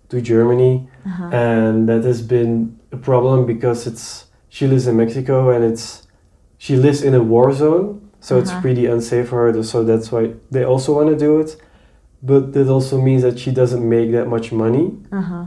to 0.09 0.19
Germany 0.21 0.87
Uh-huh. 1.05 1.29
and 1.31 1.87
that 1.89 2.03
has 2.03 2.21
been 2.21 2.79
a 2.91 2.97
problem 2.97 3.45
because 3.45 3.85
it's 3.89 4.25
she 4.49 4.65
lives 4.67 4.87
in 4.87 4.95
Mexico 4.97 5.49
and 5.51 5.63
it's 5.63 6.07
she 6.57 6.75
lives 6.75 7.01
in 7.03 7.13
a 7.13 7.21
war 7.33 7.51
zone 7.53 8.01
so 8.19 8.37
it's 8.39 8.51
Uh-huh. 8.51 8.61
pretty 8.61 8.85
unsafe 8.87 9.27
for 9.29 9.51
her 9.51 9.63
so 9.63 9.83
that's 9.83 10.11
why 10.11 10.33
they 10.51 10.63
also 10.65 10.89
want 10.97 11.09
to 11.09 11.15
do 11.25 11.39
it 11.39 11.55
but 12.23 12.53
that 12.53 12.67
also 12.69 13.01
means 13.01 13.21
that 13.23 13.37
she 13.39 13.51
doesn't 13.51 13.87
make 13.87 14.11
that 14.11 14.27
much 14.27 14.51
money 14.51 14.91
Uh-huh. 15.11 15.45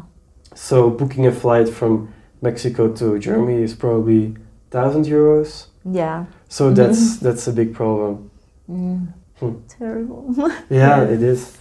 so 0.54 0.90
booking 0.90 1.26
a 1.26 1.32
flight 1.32 1.68
from 1.68 2.08
Mexico 2.42 2.88
to 2.92 3.18
Germany 3.18 3.62
is 3.62 3.74
probably 3.74 4.34
thousand 4.70 5.06
euros 5.06 5.66
Yeah. 5.84 6.24
so 6.48 6.70
that's 6.72 7.18
that's 7.18 7.46
a 7.48 7.52
big 7.52 7.72
problem 7.74 8.30
Mm. 8.70 9.08
Hmm. 9.40 9.54
Terrible. 9.78 10.24
yeah 10.70 11.02
it 11.14 11.22
is 11.22 11.52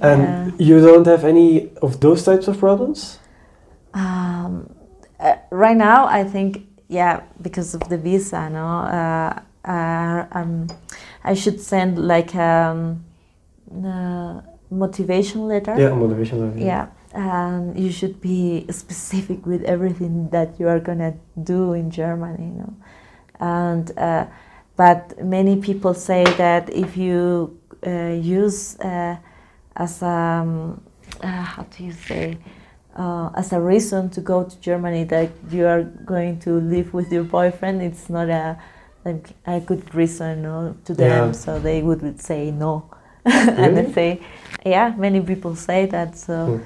and 0.00 0.22
Yeah. 0.22 0.50
you 0.58 0.80
don't 0.80 1.06
have 1.06 1.24
any 1.28 1.70
of 1.82 2.00
those 2.00 2.24
types 2.24 2.48
of 2.48 2.58
problems 2.58 3.18
Um, 3.94 4.66
uh, 5.20 5.36
right 5.50 5.76
now, 5.76 6.06
I 6.06 6.24
think, 6.24 6.66
yeah, 6.88 7.20
because 7.40 7.74
of 7.76 7.82
the 7.88 7.96
visa, 7.96 8.50
no, 8.50 8.66
uh, 8.66 9.32
uh, 9.64 10.26
um, 10.32 10.66
I 11.22 11.34
should 11.34 11.60
send 11.60 11.98
like 11.98 12.34
um, 12.34 13.04
motivation 14.70 15.48
letter. 15.48 15.74
yeah 15.78 15.94
motivation 15.94 16.40
letter. 16.40 16.58
Yeah, 16.58 16.86
and 17.12 17.78
you 17.78 17.90
should 17.90 18.20
be 18.20 18.66
specific 18.70 19.46
with 19.46 19.62
everything 19.64 20.30
that 20.30 20.58
you 20.58 20.68
are 20.68 20.80
gonna 20.80 21.14
do 21.42 21.72
in 21.72 21.90
Germany, 21.90 22.44
you 22.44 22.58
know. 22.62 22.74
And 23.40 23.98
uh, 23.98 24.26
but 24.76 25.24
many 25.24 25.56
people 25.56 25.94
say 25.94 26.24
that 26.24 26.72
if 26.72 26.96
you 26.96 27.58
uh, 27.86 28.16
use 28.20 28.78
uh, 28.80 29.16
as 29.76 30.02
a 30.02 30.06
um, 30.06 30.80
uh, 31.22 31.26
how 31.26 31.62
do 31.64 31.84
you 31.84 31.92
say 31.92 32.38
uh, 32.96 33.30
as 33.34 33.52
a 33.52 33.60
reason 33.60 34.10
to 34.10 34.20
go 34.20 34.44
to 34.44 34.60
Germany 34.60 35.04
that 35.04 35.30
you 35.50 35.66
are 35.66 35.82
going 35.82 36.38
to 36.40 36.60
live 36.60 36.94
with 36.94 37.12
your 37.12 37.24
boyfriend, 37.24 37.82
it's 37.82 38.08
not 38.08 38.28
a 38.28 38.58
like 39.04 39.30
a 39.46 39.60
good 39.60 39.94
reason 39.94 40.42
no, 40.42 40.76
to 40.84 40.94
them. 40.94 41.26
Yeah. 41.28 41.32
So 41.32 41.58
they 41.58 41.82
would 41.82 42.20
say 42.20 42.50
no, 42.50 42.90
and 43.60 43.76
they 43.76 43.92
say, 43.92 44.20
yeah, 44.64 44.94
many 44.96 45.20
people 45.20 45.56
say 45.56 45.86
that. 45.86 46.16
So 46.16 46.60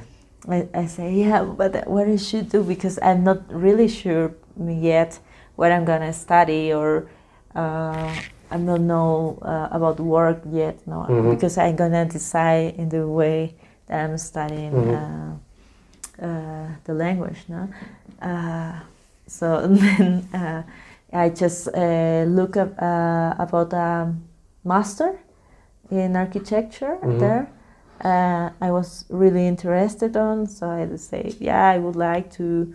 Hmm. 0.46 0.52
I, 0.52 0.68
I 0.74 0.86
say, 0.86 1.12
yeah, 1.14 1.42
but 1.44 1.86
what 1.86 2.08
I 2.08 2.16
should 2.16 2.48
do 2.48 2.62
because 2.62 2.98
I'm 3.02 3.22
not 3.24 3.42
really 3.52 3.88
sure 3.88 4.32
yet 4.58 5.18
what 5.56 5.72
I'm 5.72 5.84
gonna 5.84 6.12
study 6.12 6.72
or 6.72 7.08
uh, 7.54 8.08
I 8.50 8.56
don't 8.56 8.86
know 8.86 9.38
uh, 9.42 9.68
about 9.70 10.00
work 10.00 10.40
yet. 10.50 10.78
No, 10.86 11.04
Mhm. 11.08 11.30
because 11.34 11.58
I'm 11.58 11.76
gonna 11.76 12.04
decide 12.06 12.74
in 12.78 12.88
the 12.88 13.06
way 13.06 13.54
that 13.86 14.04
I'm 14.04 14.16
studying 14.18 14.72
Mhm. 14.72 14.94
uh, 14.94 16.24
uh, 16.26 16.66
the 16.84 16.94
language. 16.94 17.44
No, 17.48 17.68
uh, 18.22 18.72
so 19.26 19.66
then 19.68 20.26
uh, 20.34 20.62
I 21.12 21.28
just 21.30 21.68
uh, 21.74 22.24
look 22.26 22.56
up 22.56 22.70
uh, 22.80 23.34
about 23.38 23.72
a 23.72 24.12
master 24.64 25.18
in 25.90 26.16
architecture 26.16 26.99
Mhm. 27.02 27.18
there. 27.18 27.47
Uh, 28.04 28.50
I 28.61 28.71
was 28.71 29.04
really 29.11 29.47
interested 29.49 30.16
on, 30.16 30.47
so 30.47 30.68
I 30.71 30.87
just 30.87 31.09
say, 31.11 31.35
yeah, 31.40 31.68
I 31.75 31.78
would 31.78 31.97
like 31.97 32.30
to 32.37 32.73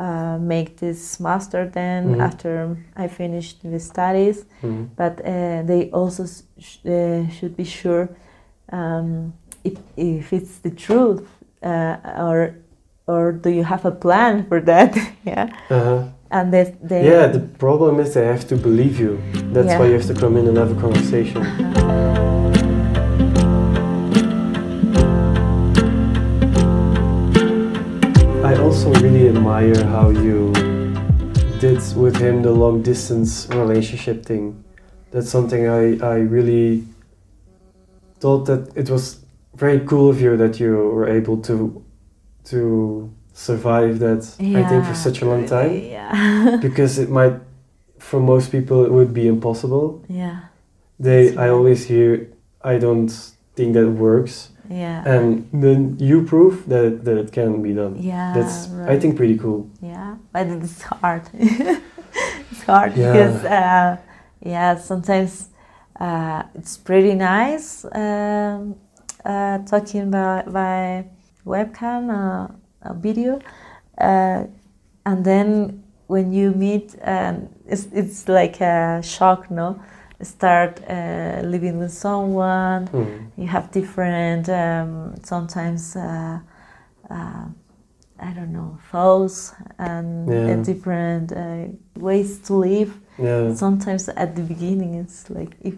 uh, 0.00 0.38
make 0.40 0.76
this 0.78 1.20
master 1.20 1.70
then 1.72 2.04
Mhm. 2.14 2.20
after 2.20 2.76
I 2.96 3.06
finished 3.08 3.62
the 3.62 3.78
studies. 3.78 4.44
Mhm. 4.62 4.88
But 4.96 5.20
uh, 5.20 5.62
they 5.66 5.90
also 5.92 6.24
sh- 6.58 6.78
uh, 6.86 7.28
should 7.30 7.56
be 7.56 7.64
sure 7.64 8.08
um, 8.72 9.32
if, 9.62 9.74
if 9.96 10.32
it's 10.32 10.58
the 10.58 10.70
truth, 10.70 11.22
uh, 11.62 11.96
or 12.18 12.54
or 13.06 13.32
do 13.32 13.50
you 13.50 13.62
have 13.64 13.84
a 13.84 13.90
plan 13.90 14.44
for 14.48 14.60
that? 14.60 14.96
yeah, 15.24 15.48
Uh-huh. 15.70 16.02
and 16.30 16.52
that 16.52 16.68
they 16.88 17.04
Yeah, 17.06 17.26
the 17.32 17.40
problem 17.58 18.00
is 18.00 18.14
they 18.14 18.26
have 18.26 18.46
to 18.48 18.56
believe 18.56 18.98
you. 18.98 19.18
That's 19.52 19.68
Yeah. 19.68 19.78
why 19.78 19.86
you 19.86 19.92
have 19.94 20.06
to 20.06 20.14
come 20.14 20.38
in 20.40 20.48
and 20.48 20.56
have 20.56 20.72
a 20.76 20.80
conversation. 20.80 21.42
I 21.42 22.33
admire 29.54 29.84
how 29.86 30.08
you 30.10 30.52
did 31.60 31.78
with 31.96 32.16
him 32.16 32.42
the 32.42 32.50
long 32.50 32.82
distance 32.82 33.46
relationship 33.50 34.26
thing. 34.26 34.64
That's 35.12 35.30
something 35.30 35.68
I, 35.68 35.96
I 36.04 36.16
really 36.16 36.84
thought 38.18 38.46
that 38.46 38.72
it 38.74 38.90
was 38.90 39.24
very 39.54 39.78
cool 39.86 40.10
of 40.10 40.20
you 40.20 40.36
that 40.36 40.58
you 40.58 40.72
were 40.72 41.08
able 41.08 41.40
to 41.42 41.84
to 42.46 43.14
survive 43.32 44.00
that 44.00 44.22
I 44.40 44.62
think 44.68 44.84
for 44.86 44.94
such 44.94 45.22
a 45.22 45.24
long 45.24 45.46
time. 45.46 45.70
Yeah, 45.70 46.58
because 46.62 46.98
it 46.98 47.08
might 47.08 47.34
for 47.98 48.18
most 48.18 48.50
people 48.50 48.84
it 48.84 48.90
would 48.90 49.14
be 49.14 49.28
impossible. 49.28 50.04
Yeah, 50.08 50.48
they 50.98 51.36
i 51.36 51.48
always 51.48 51.86
hear 51.86 52.28
i 52.62 52.78
don't 52.78 53.10
think 53.56 53.74
that 53.74 53.88
works 53.90 54.50
yeah, 54.70 55.02
and 55.06 55.46
then 55.52 55.96
you 55.98 56.22
prove 56.24 56.66
that 56.68 56.84
it, 56.84 57.04
that 57.04 57.16
it 57.18 57.32
can 57.32 57.62
be 57.62 57.72
done 57.74 57.96
yeah. 58.00 58.32
that's 58.34 58.70
i 58.88 58.98
think 58.98 59.16
pretty 59.16 59.36
cool 59.38 59.68
Yeah, 59.82 60.16
but 60.32 60.46
it's 60.46 60.82
hard. 60.82 61.22
it's 61.34 62.62
hard 62.66 62.96
Yeah. 62.96 63.12
because 63.12 63.44
uh, 63.44 63.96
yeah, 64.40 64.76
sometimes 64.76 65.48
uh, 66.00 66.42
it's 66.54 66.76
pretty 66.76 67.14
nice 67.14 67.84
um, 67.92 68.76
uh, 69.24 69.58
talking 69.64 70.10
by, 70.10 70.42
by 70.46 71.04
webcam, 71.46 72.02
uh, 72.10 72.48
a 72.82 72.94
video, 72.94 73.38
uh, 73.98 74.44
and 75.06 75.24
then 75.24 75.82
when 76.06 76.32
you 76.32 76.52
meet, 76.52 76.94
um, 77.02 77.48
it's 77.66 77.86
it's 77.92 78.28
like 78.28 78.60
a 78.60 79.00
shock, 79.02 79.50
no? 79.50 79.80
Start 80.24 80.80
uh, 80.88 81.40
living 81.44 81.78
with 81.78 81.92
someone, 81.92 82.86
Hmm. 82.88 83.40
you 83.40 83.46
have 83.46 83.70
different 83.70 84.48
um, 84.48 85.14
sometimes 85.22 85.96
uh, 85.96 86.38
uh, 87.10 87.44
I 88.18 88.30
don't 88.32 88.52
know 88.52 88.78
thoughts 88.90 89.52
and 89.78 90.28
Yeah. 90.28 90.52
uh, 90.54 90.62
different 90.64 91.32
uh, 91.32 91.66
ways 92.00 92.38
to 92.46 92.54
live. 92.54 92.92
yeah 93.18 93.54
Sometimes 93.54 94.08
at 94.08 94.34
the 94.34 94.42
beginning 94.42 94.94
it's 94.94 95.28
like 95.30 95.56
if 95.60 95.74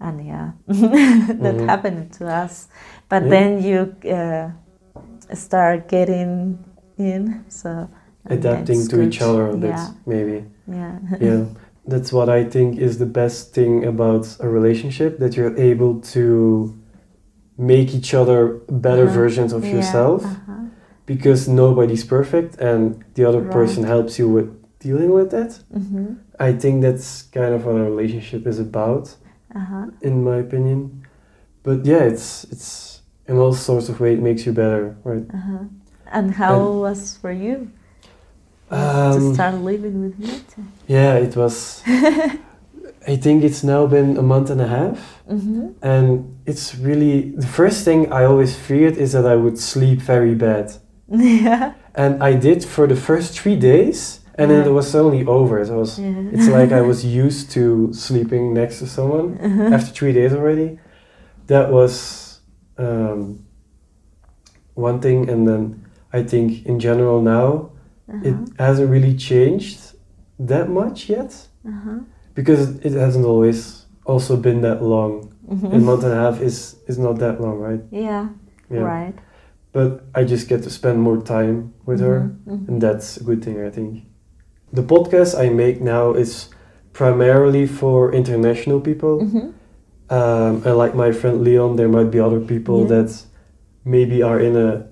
and 0.00 0.26
yeah 0.26 0.50
that 0.66 1.56
Mhm. 1.56 1.66
happened 1.68 2.12
to 2.18 2.24
us, 2.26 2.68
but 3.08 3.22
Yeah. 3.22 3.30
then 3.30 3.62
you 3.62 3.78
uh, 4.10 4.50
start 5.34 5.88
getting 5.88 6.58
in 6.98 7.44
so. 7.48 7.88
adapting 8.30 8.88
to 8.88 9.02
each 9.02 9.20
other 9.20 9.50
a 9.50 9.56
bit 9.56 9.70
Yeah, 9.70 9.88
maybe 10.06 10.44
yeah, 10.66 10.98
yeah 11.20 11.44
that's 11.86 12.10
what 12.12 12.28
i 12.28 12.42
think 12.54 12.78
is 12.78 12.98
the 12.98 13.06
best 13.20 13.54
thing 13.54 13.84
about 13.84 14.24
a 14.40 14.48
relationship 14.48 15.18
that 15.18 15.36
you're 15.36 15.56
able 15.72 16.00
to 16.00 16.24
make 17.58 17.94
each 17.94 18.14
other 18.14 18.60
better 18.86 19.06
versions 19.06 19.52
of 19.52 19.62
Yeah, 19.64 19.74
yourself 19.76 20.24
uh-huh. 20.24 20.52
because 21.06 21.48
nobody's 21.48 22.04
perfect 22.04 22.52
and 22.60 23.04
the 23.14 23.24
other 23.28 23.40
Right. 23.42 23.52
person 23.58 23.84
helps 23.84 24.18
you 24.18 24.28
with 24.36 24.48
dealing 24.80 25.10
with 25.18 25.30
that 25.30 25.52
Mhm. 25.72 26.16
I 26.48 26.52
think 26.52 26.82
that's 26.82 27.08
kind 27.38 27.52
of 27.54 27.64
what 27.66 27.76
a 27.76 27.84
relationship 27.92 28.42
is 28.52 28.58
about, 28.58 29.04
Uh-huh. 29.54 29.86
in 30.08 30.14
my 30.24 30.38
opinion. 30.46 30.78
But 31.62 31.78
yeah, 31.86 32.02
it's 32.12 32.28
it's 32.52 32.68
in 33.28 33.34
all 33.38 33.52
sorts 33.52 33.88
of 33.88 34.00
ways 34.00 34.18
it 34.18 34.22
makes 34.22 34.42
you 34.46 34.52
better, 34.52 34.96
right? 35.04 35.26
Uh-huh. 35.38 35.64
And 36.16 36.26
how 36.42 36.54
And- 36.60 36.80
was 36.86 37.00
for 37.22 37.30
you 37.44 37.56
to 38.70 38.76
Um, 38.76 39.34
start 39.34 39.54
living 39.56 40.00
with 40.02 40.18
Mete? 40.18 40.54
yeah, 40.86 41.14
it 41.16 41.36
was. 41.36 41.82
I 43.06 43.16
think 43.16 43.44
it's 43.44 43.62
now 43.62 43.86
been 43.86 44.16
a 44.16 44.22
month 44.22 44.50
and 44.50 44.60
a 44.60 44.66
half, 44.66 44.98
Mm-hmm. 45.30 45.68
and 45.82 46.36
it's 46.46 46.74
really 46.74 47.32
the 47.36 47.46
first 47.46 47.84
thing 47.84 48.12
I 48.12 48.24
always 48.24 48.54
feared 48.56 48.96
is 48.96 49.12
that 49.12 49.26
I 49.26 49.36
would 49.36 49.58
sleep 49.58 50.00
very 50.00 50.34
bad, 50.34 50.72
yeah. 51.08 51.72
and 51.94 52.22
I 52.22 52.32
did 52.34 52.64
for 52.64 52.86
the 52.86 52.96
first 52.96 53.38
three 53.38 53.56
days, 53.56 54.20
and 54.38 54.50
then 54.50 54.66
it 54.66 54.70
was 54.72 54.90
suddenly 54.90 55.24
over. 55.26 55.58
It 55.60 55.70
was. 55.70 55.98
yeah. 55.98 56.32
It's 56.32 56.48
like 56.48 56.72
I 56.72 56.80
was 56.80 57.04
used 57.26 57.50
to 57.52 57.92
sleeping 57.92 58.52
next 58.54 58.78
to 58.80 58.86
someone. 58.86 59.38
Uh-huh. 59.38 59.74
after 59.76 59.92
three 59.92 60.12
days 60.12 60.32
already. 60.32 60.78
That 61.46 61.70
was 61.70 62.40
um, 62.78 63.44
one 64.74 65.00
thing, 65.00 65.28
and 65.30 65.46
then 65.46 65.84
I 66.12 66.22
think 66.22 66.64
in 66.66 66.80
general 66.80 67.20
now 67.22 67.70
it 68.08 68.34
Uh-huh. 68.34 68.44
hasn't 68.58 68.90
really 68.90 69.14
changed 69.14 69.80
that 70.38 70.68
much 70.68 71.08
yet 71.08 71.48
Uh-huh. 71.66 71.98
because 72.34 72.76
it 72.84 72.92
hasn't 72.92 73.24
always 73.24 73.86
also 74.06 74.36
been 74.36 74.60
that 74.62 74.82
long. 74.82 75.28
Mhm. 75.50 75.72
A 75.74 75.78
month 75.78 76.04
and 76.04 76.12
a 76.12 76.16
half 76.16 76.40
is 76.42 76.76
is 76.88 76.98
not 76.98 77.18
that 77.18 77.40
long, 77.40 77.58
right? 77.60 77.82
Yeah. 77.90 78.28
Yeah. 78.70 78.82
Right. 78.82 79.14
but 79.76 79.90
I 80.14 80.22
just 80.24 80.48
get 80.48 80.62
to 80.62 80.70
spend 80.70 80.98
more 81.00 81.16
time 81.20 81.72
with 81.86 82.00
her, 82.00 82.30
Mhm, 82.46 82.68
and 82.68 82.80
that's 82.80 83.16
a 83.20 83.24
good 83.24 83.42
thing, 83.44 83.56
I 83.66 83.70
think. 83.70 84.04
The 84.72 84.82
podcast 84.82 85.34
I 85.36 85.50
make 85.50 85.80
now 85.82 86.14
is 86.14 86.48
primarily 86.92 87.66
for 87.66 88.12
international 88.14 88.80
people. 88.80 89.18
mhm. 89.18 89.52
Um, 90.10 90.62
and 90.64 90.76
like 90.78 90.94
my 90.94 91.12
friend 91.12 91.42
Leon, 91.42 91.74
there 91.76 91.88
might 91.88 92.10
be 92.10 92.20
other 92.20 92.40
people 92.40 92.80
Yeah. 92.80 92.88
that 93.02 93.26
maybe 93.84 94.22
are 94.22 94.38
in 94.40 94.56
a, 94.56 94.86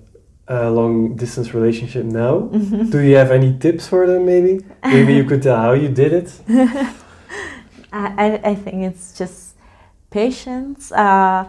a 0.47 0.69
long 0.69 1.15
distance 1.15 1.53
relationship 1.53 2.05
now. 2.05 2.49
Mhm. 2.51 2.91
Do 2.91 2.99
you 2.99 3.15
have 3.15 3.31
any 3.31 3.57
tips 3.57 3.87
for 3.87 4.05
them, 4.07 4.25
maybe? 4.25 4.65
Maybe 4.83 5.13
you 5.13 5.23
could 5.23 5.41
tell 5.41 5.57
how 5.57 5.73
you 5.73 5.89
did 5.89 6.13
it. 6.13 6.29
I, 7.93 8.39
I, 8.43 8.55
think 8.55 8.83
it's 8.83 9.13
just 9.17 9.55
patience. 10.09 10.91
Uh, 10.91 11.47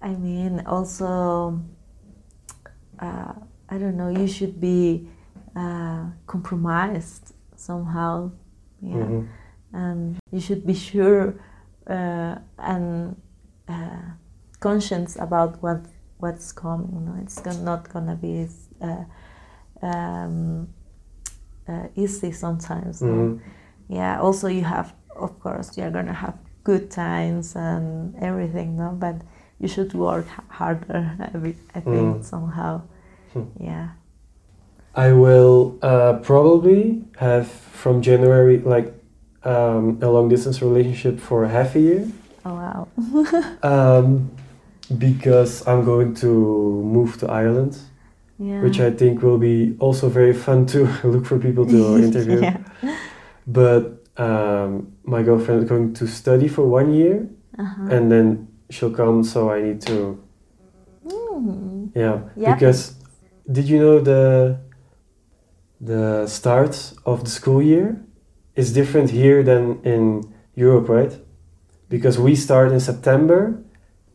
I 0.00 0.08
mean, 0.14 0.62
also, 0.64 1.60
uh, 3.00 3.32
I 3.68 3.78
don't 3.78 3.96
know, 3.96 4.08
you 4.08 4.28
should 4.28 4.60
be 4.60 5.08
uh, 5.56 6.04
compromised 6.26 7.34
somehow. 7.56 8.30
Yeah. 8.80 8.94
Mhm. 8.94 9.28
And 9.72 10.16
you 10.30 10.40
should 10.40 10.64
be 10.64 10.74
sure 10.74 11.34
uh, 11.86 12.36
and 12.58 13.16
uh, 13.68 14.14
conscious 14.60 15.16
about 15.16 15.62
what 15.62 15.84
what's 16.18 16.52
coming. 16.52 16.90
You 16.92 17.00
know, 17.00 17.16
it's 17.22 17.44
not 17.62 17.92
gonna 17.92 18.16
be 18.16 18.48
uh, 18.80 19.04
um, 19.82 20.68
uh, 21.68 21.86
easy 21.96 22.32
sometimes. 22.32 23.02
no? 23.02 23.08
Mhm. 23.12 23.40
yeah 23.88 24.20
also 24.20 24.48
you 24.48 24.64
have 24.64 24.92
of 25.14 25.38
course 25.40 25.76
you're 25.78 25.90
gonna 25.90 26.12
have 26.12 26.34
good 26.64 26.90
times 26.90 27.54
and 27.56 28.14
everything 28.20 28.76
no 28.76 28.90
but 28.90 29.14
you 29.60 29.68
should 29.68 29.94
work 29.94 30.26
harder 30.48 31.14
I, 31.74 31.80
think 31.80 32.16
Mm. 32.18 32.24
somehow 32.24 32.82
Hmm. 33.32 33.46
yeah 33.60 33.88
I 34.94 35.12
will 35.12 35.76
uh, 35.82 36.14
probably 36.22 37.04
have 37.18 37.46
from 37.82 38.00
January 38.02 38.58
like 38.58 38.92
um, 39.44 39.98
a 40.02 40.08
long 40.10 40.28
distance 40.28 40.60
relationship 40.62 41.20
for 41.20 41.46
half 41.46 41.76
a 41.76 41.80
year 41.80 42.08
oh 42.44 42.54
wow 42.54 42.88
um, 43.62 44.30
because 44.98 45.66
I'm 45.66 45.84
going 45.84 46.14
to 46.16 46.26
move 46.26 47.18
to 47.18 47.26
Ireland, 47.30 47.76
yeah 48.38 48.60
which 48.62 48.80
I 48.80 48.90
think 48.90 49.22
will 49.22 49.38
be 49.38 49.76
also 49.80 50.08
very 50.08 50.34
fun 50.34 50.66
to 50.66 50.86
look 51.04 51.24
for 51.26 51.38
people 51.38 51.66
to 51.66 51.96
interview. 52.06 52.40
yeah 52.40 52.58
But 53.46 53.82
um, 54.16 54.92
my 55.04 55.22
girlfriend 55.22 55.62
is 55.62 55.68
going 55.68 55.94
to 55.94 56.06
study 56.06 56.48
for 56.48 56.64
one 56.66 56.92
year 56.92 57.28
uh-huh. 57.58 57.94
and 57.94 58.10
then 58.10 58.48
she'll 58.70 58.90
come, 58.94 59.22
so 59.24 59.50
I 59.50 59.62
need 59.62 59.80
to, 59.82 60.18
Mm. 61.06 61.90
yeah. 61.94 62.20
Yeah. 62.36 62.54
Because 62.54 62.94
did 63.50 63.68
you 63.68 63.78
know 63.78 64.00
the 64.00 64.58
the 65.80 66.26
start 66.26 66.92
of 67.04 67.24
the 67.24 67.30
school 67.30 67.62
year 67.62 68.00
is 68.56 68.72
different 68.72 69.10
here 69.10 69.42
than 69.42 69.78
in 69.84 70.22
Europe, 70.54 70.88
right? 70.88 71.12
Because 71.88 72.18
we 72.18 72.34
start 72.34 72.72
in 72.72 72.80
September 72.80 73.62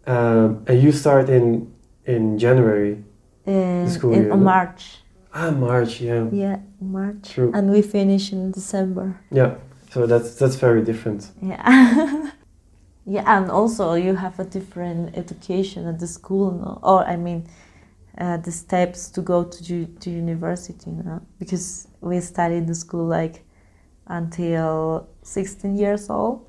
um, 0.08 0.64
and 0.68 0.82
you 0.82 0.92
start 0.92 1.30
in 1.30 1.72
in 2.06 2.38
January. 2.38 3.04
in, 3.46 3.90
school 3.90 4.14
in 4.14 4.22
year, 4.24 4.30
no? 4.30 4.38
March 4.38 4.98
Ah, 5.34 5.50
March, 5.52 6.02
yeah. 6.02 6.26
yeah 6.32 6.58
March 6.82 7.30
True. 7.34 7.52
and 7.54 7.72
we 7.72 7.82
finish 7.82 8.32
in 8.34 8.52
December 8.52 9.16
Yeah. 9.32 9.56
So 9.94 10.06
that's 10.08 10.36
that's 10.36 10.56
very 10.56 10.82
different. 10.84 11.32
yeah 11.42 11.62
yeah 13.06 13.24
and 13.38 13.50
also 13.52 13.94
you 13.96 14.16
have 14.16 14.40
a 14.40 14.44
different 14.46 15.18
education 15.18 15.88
at 15.88 15.98
the 16.00 16.08
school 16.08 16.52
no? 16.52 16.80
or 16.84 17.04
i 17.14 17.16
mean 17.18 17.44
uh, 18.18 18.38
the 18.38 18.52
steps 18.52 19.10
to 19.10 19.22
go 19.22 19.44
to 19.44 19.64
ju- 19.64 19.88
to 20.00 20.10
university 20.10 20.92
no? 20.92 21.20
because 21.40 21.88
we 22.02 22.20
studied 22.22 22.68
the 22.68 22.76
school 22.76 23.06
like 23.08 23.44
until 24.08 25.08
16 25.24 25.78
years 25.78 26.10
old 26.10 26.46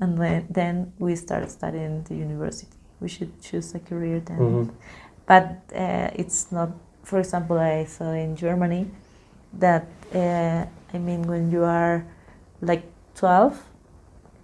and 0.00 0.18
then, 0.18 0.46
then 0.50 0.92
we 0.98 1.16
start 1.16 1.50
studying 1.50 2.02
the 2.04 2.14
university 2.14 2.73
we 3.00 3.08
should 3.08 3.32
choose 3.40 3.74
a 3.74 3.78
career 3.80 4.20
then 4.20 4.38
Mhm. 4.38 4.70
but 5.26 5.48
uh, 5.74 6.08
it's 6.14 6.52
not 6.52 6.70
for 7.02 7.18
example 7.18 7.58
i 7.58 7.84
saw 7.84 8.12
in 8.12 8.36
germany 8.36 8.86
that 9.58 9.86
uh, 10.14 10.64
i 10.94 10.98
mean 10.98 11.22
when 11.22 11.50
you 11.50 11.64
are 11.64 12.04
like 12.60 12.82
12 13.14 13.54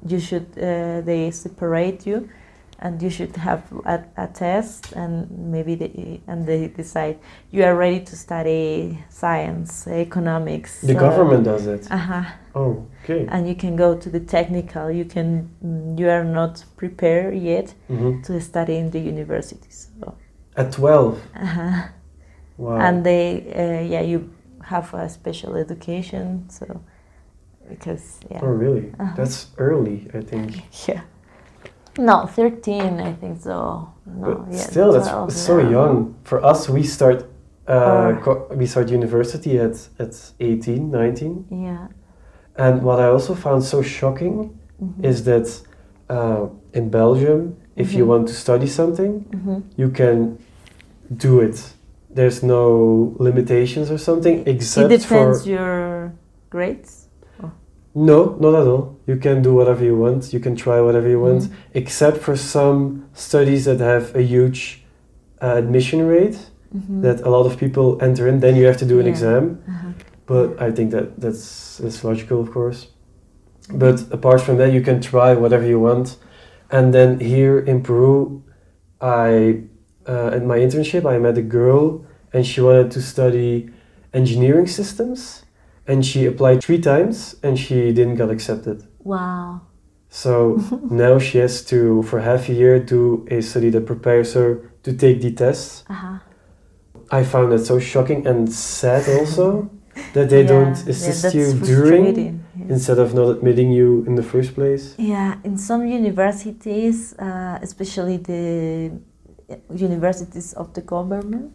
you 0.07 0.19
should 0.19 0.47
uh, 0.59 1.01
they 1.05 1.31
separate 1.31 2.07
you 2.07 2.29
and 2.83 3.03
you 3.03 3.11
should 3.11 3.37
have 3.37 3.63
a, 3.85 4.03
a 4.17 4.27
test 4.27 4.93
and 4.97 5.29
maybe 5.31 5.75
they, 5.75 6.21
and 6.27 6.47
they 6.47 6.69
decide 6.69 7.19
you 7.51 7.63
are 7.65 7.75
ready 7.77 8.01
to 8.01 8.17
study 8.17 8.99
science 9.11 9.87
economics 9.87 10.81
The 10.81 10.95
government 10.95 11.45
does 11.45 11.67
it. 11.67 11.87
uh-huh 11.91 12.25
Oh, 12.55 12.87
okay. 13.05 13.27
and 13.29 13.49
you 13.49 13.55
can 13.55 13.77
go 13.77 13.97
to 13.97 14.11
the 14.11 14.21
technical 14.21 14.91
you 14.91 15.05
can 15.05 15.51
mm, 15.65 15.99
you 15.99 16.09
are 16.09 16.25
not 16.25 16.65
prepared 16.77 17.37
yet 17.39 17.75
hmm 17.89 18.21
to 18.23 18.41
study 18.41 18.77
in 18.77 18.91
the 18.91 18.99
university. 18.99 19.71
so, 19.71 20.15
At 20.57 20.73
12. 20.73 21.19
uh-huh. 21.35 21.89
Wow. 22.59 22.77
and 22.77 23.05
they 23.05 23.53
uh, 23.55 23.83
yeah 23.89 24.03
you 24.03 24.31
have 24.63 24.93
a 24.95 25.09
special 25.09 25.57
education 25.57 26.49
so 26.51 26.83
because 27.69 28.21
yeah 28.31 28.41
oh, 28.43 28.49
really? 28.49 28.93
Uh-huh. 28.99 29.15
That's 29.17 29.47
early, 29.59 30.09
I 30.13 30.21
think. 30.21 30.63
yeah 30.89 31.03
no 31.99 32.27
13 32.27 33.01
i 33.01 33.13
think 33.13 33.41
so 33.41 33.93
no 34.07 34.45
but 34.45 34.53
yeah 34.53 34.59
still, 34.59 34.93
that's 34.93 35.09
12, 35.09 35.33
so 35.33 35.59
yeah. 35.59 35.71
young. 35.71 36.15
For 36.25 36.45
us, 36.45 36.69
we 36.69 36.83
start 36.83 37.25
uh, 37.67 38.19
co- 38.23 38.49
we 38.55 38.67
start 38.67 38.91
university 38.91 39.59
at, 39.59 39.89
at 39.99 40.33
18, 40.41 40.91
19. 40.91 41.47
yeah 41.51 41.89
And 42.63 42.75
what 42.83 42.99
I 43.01 43.07
also 43.15 43.35
found 43.35 43.61
so 43.65 43.79
shocking 43.83 44.35
mhm, 44.83 45.05
is 45.11 45.17
that 45.25 45.47
uh, 46.17 46.43
in 46.79 46.91
Belgium, 46.91 47.41
if 47.77 47.89
you 47.97 48.05
Mhm. 48.05 48.09
want 48.13 48.25
to 48.29 48.35
study 48.45 48.67
something, 48.67 49.13
mhm. 49.31 49.63
you 49.83 49.89
can 50.01 50.17
do 51.27 51.33
it. 51.41 51.57
There's 52.17 52.43
no 52.43 52.63
limitations 53.27 53.87
or 53.91 53.99
something 53.99 54.37
it 54.41 54.49
except 54.57 54.89
depends 54.89 55.43
for 55.43 55.51
your 55.51 56.13
grades 56.51 57.01
no, 57.95 58.37
not 58.41 58.55
at 58.55 58.67
all. 58.67 58.97
You 59.07 59.17
can 59.17 59.43
do 59.43 59.55
whatever 59.55 59.85
you 59.85 59.97
want. 59.97 60.33
You 60.33 60.41
can 60.41 60.55
try 60.55 60.81
whatever 60.81 61.09
you 61.09 61.21
want, 61.21 61.43
Mhm. 61.43 61.51
except 61.75 62.19
for 62.19 62.37
some 62.37 63.05
studies 63.15 63.65
that 63.65 63.81
have 63.81 64.15
a 64.15 64.23
huge 64.23 64.85
uh, 65.43 65.55
admission 65.57 66.07
rate 66.07 66.39
Mhm. 66.75 67.03
that 67.03 67.21
a 67.27 67.31
lot 67.31 67.47
of 67.47 67.57
people 67.57 67.97
enter 68.01 68.29
in. 68.29 68.41
Then 68.41 68.57
you 68.57 68.67
have 68.67 68.77
to 68.79 68.85
do 68.85 68.99
an 69.01 69.07
Yeah. 69.07 69.13
exam. 69.13 69.59
Uh-huh. 69.67 69.93
But 70.31 70.63
I 70.63 70.71
think 70.71 70.93
that 70.93 71.21
that's 71.21 71.79
that's 71.79 72.05
logical, 72.05 72.41
of 72.41 72.53
course. 72.53 72.87
But 73.83 73.97
apart 74.13 74.41
from 74.41 74.59
that, 74.59 74.73
you 74.73 74.81
can 74.81 75.01
try 75.01 75.35
whatever 75.35 75.67
you 75.67 75.81
want. 75.81 76.19
And 76.71 76.95
then 76.95 77.19
here 77.19 77.59
in 77.59 77.83
Peru, 77.83 78.45
I 79.01 79.65
uh, 80.07 80.37
at 80.37 80.45
my 80.45 80.59
internship, 80.59 81.05
I 81.05 81.19
met 81.19 81.37
a 81.37 81.43
girl, 81.43 82.07
and 82.33 82.47
she 82.47 82.61
wanted 82.61 82.93
to 82.93 83.03
study 83.03 83.71
engineering 84.15 84.69
systems, 84.69 85.43
and 85.89 86.07
she 86.07 86.27
applied 86.27 86.63
three 86.63 86.81
times, 86.81 87.35
and 87.43 87.59
she 87.59 87.93
didn't 87.93 88.15
get 88.23 88.31
accepted. 88.31 88.87
wow 89.03 89.61
So 90.11 90.33
now 91.05 91.19
she 91.19 91.39
has 91.39 91.65
to, 91.73 92.05
for 92.09 92.21
half 92.21 92.49
a 92.49 92.53
year, 92.53 92.79
do 92.79 93.27
a 93.37 93.41
study 93.41 93.71
that 93.71 93.85
prepares 93.85 94.35
her 94.35 94.49
to 94.85 94.93
take 94.93 95.17
the 95.23 95.33
tests. 95.33 95.83
uh-huh. 95.91 96.19
I 97.19 97.25
found 97.25 97.51
that 97.51 97.67
so 97.67 97.81
shocking 97.81 98.21
and 98.31 98.41
sad 98.53 99.03
also 99.19 99.69
that 100.13 100.29
they 100.31 100.43
Yeah, 100.43 100.49
don't 100.55 100.77
yeah, 100.77 100.91
assist 100.93 101.23
that's 101.23 101.35
you 101.35 101.53
during 101.73 102.17
yeah. 102.17 102.75
instead 102.75 102.99
of 102.99 103.15
not 103.15 103.29
admitting 103.37 103.71
you 103.73 104.05
in 104.07 104.15
the 104.15 104.23
first 104.23 104.55
place. 104.55 104.95
Yeah, 104.99 105.35
in 105.45 105.57
some 105.59 105.87
universities, 105.87 107.15
uh, 107.19 107.59
especially 107.63 108.17
the 108.19 108.93
universities 109.75 110.53
of 110.55 110.73
the 110.75 110.81
government, 110.81 111.53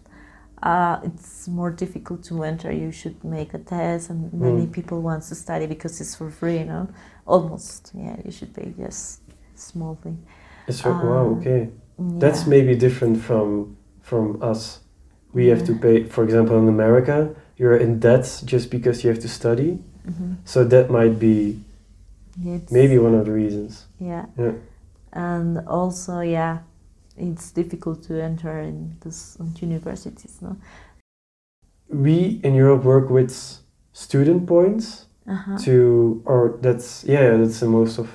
uh, 0.63 0.99
it's 1.03 1.47
more 1.47 1.71
difficult 1.71 2.23
to 2.23 2.43
enter. 2.43 2.71
You 2.71 2.91
should 2.91 3.23
make 3.23 3.53
a 3.53 3.59
test, 3.59 4.09
and 4.09 4.33
many 4.33 4.65
Mm. 4.65 4.71
people 4.71 5.01
want 5.01 5.23
to 5.29 5.35
study 5.35 5.67
because 5.67 6.01
it's 6.01 6.15
for 6.15 6.29
free. 6.29 6.57
You 6.59 6.65
know, 6.65 6.87
almost. 7.25 7.91
Yeah, 7.93 8.15
you 8.25 8.31
should 8.31 8.53
pay 8.53 8.73
just 8.77 9.21
small 9.55 9.95
thing. 10.03 10.17
It's 10.67 10.83
like, 10.85 11.01
wow, 11.03 11.37
okay. 11.37 11.69
Yeah. 11.99 12.19
That's 12.19 12.47
maybe 12.47 12.75
different 12.75 13.17
from 13.27 13.75
from 14.01 14.37
us. 14.41 14.79
We 15.33 15.47
have 15.47 15.63
to 15.65 15.73
pay, 15.75 16.03
for 16.03 16.23
example, 16.23 16.57
in 16.57 16.67
America, 16.67 17.29
you're 17.57 17.77
in 17.77 17.99
debt 17.99 18.43
just 18.45 18.69
because 18.69 19.03
you 19.03 19.09
have 19.09 19.21
to 19.21 19.27
study. 19.27 19.79
Mhm. 20.07 20.35
So 20.45 20.63
that 20.63 20.89
might 20.89 21.19
be 21.19 21.59
it's- 22.45 22.71
maybe 22.71 22.97
one 22.97 23.15
of 23.19 23.25
the 23.25 23.31
reasons. 23.31 23.85
Yeah. 23.99 24.25
Yeah. 24.37 24.51
And 25.13 25.59
also, 25.67 26.19
yeah, 26.19 26.57
it's 27.17 27.51
difficult 27.51 28.03
to 28.07 28.13
enter 28.21 28.59
in 28.59 28.95
this 29.03 29.37
universities. 29.61 30.41
No. 30.41 30.55
We 31.89 32.39
in 32.43 32.55
Europe 32.55 32.83
work 32.83 33.09
with 33.09 33.31
student 33.93 34.45
points 34.47 35.05
Uh-huh. 35.27 35.57
to, 35.65 36.21
or 36.25 36.57
that's 36.61 37.03
yeah, 37.07 37.37
that's 37.37 37.61
in 37.63 37.69
most 37.71 37.97
of 37.99 38.07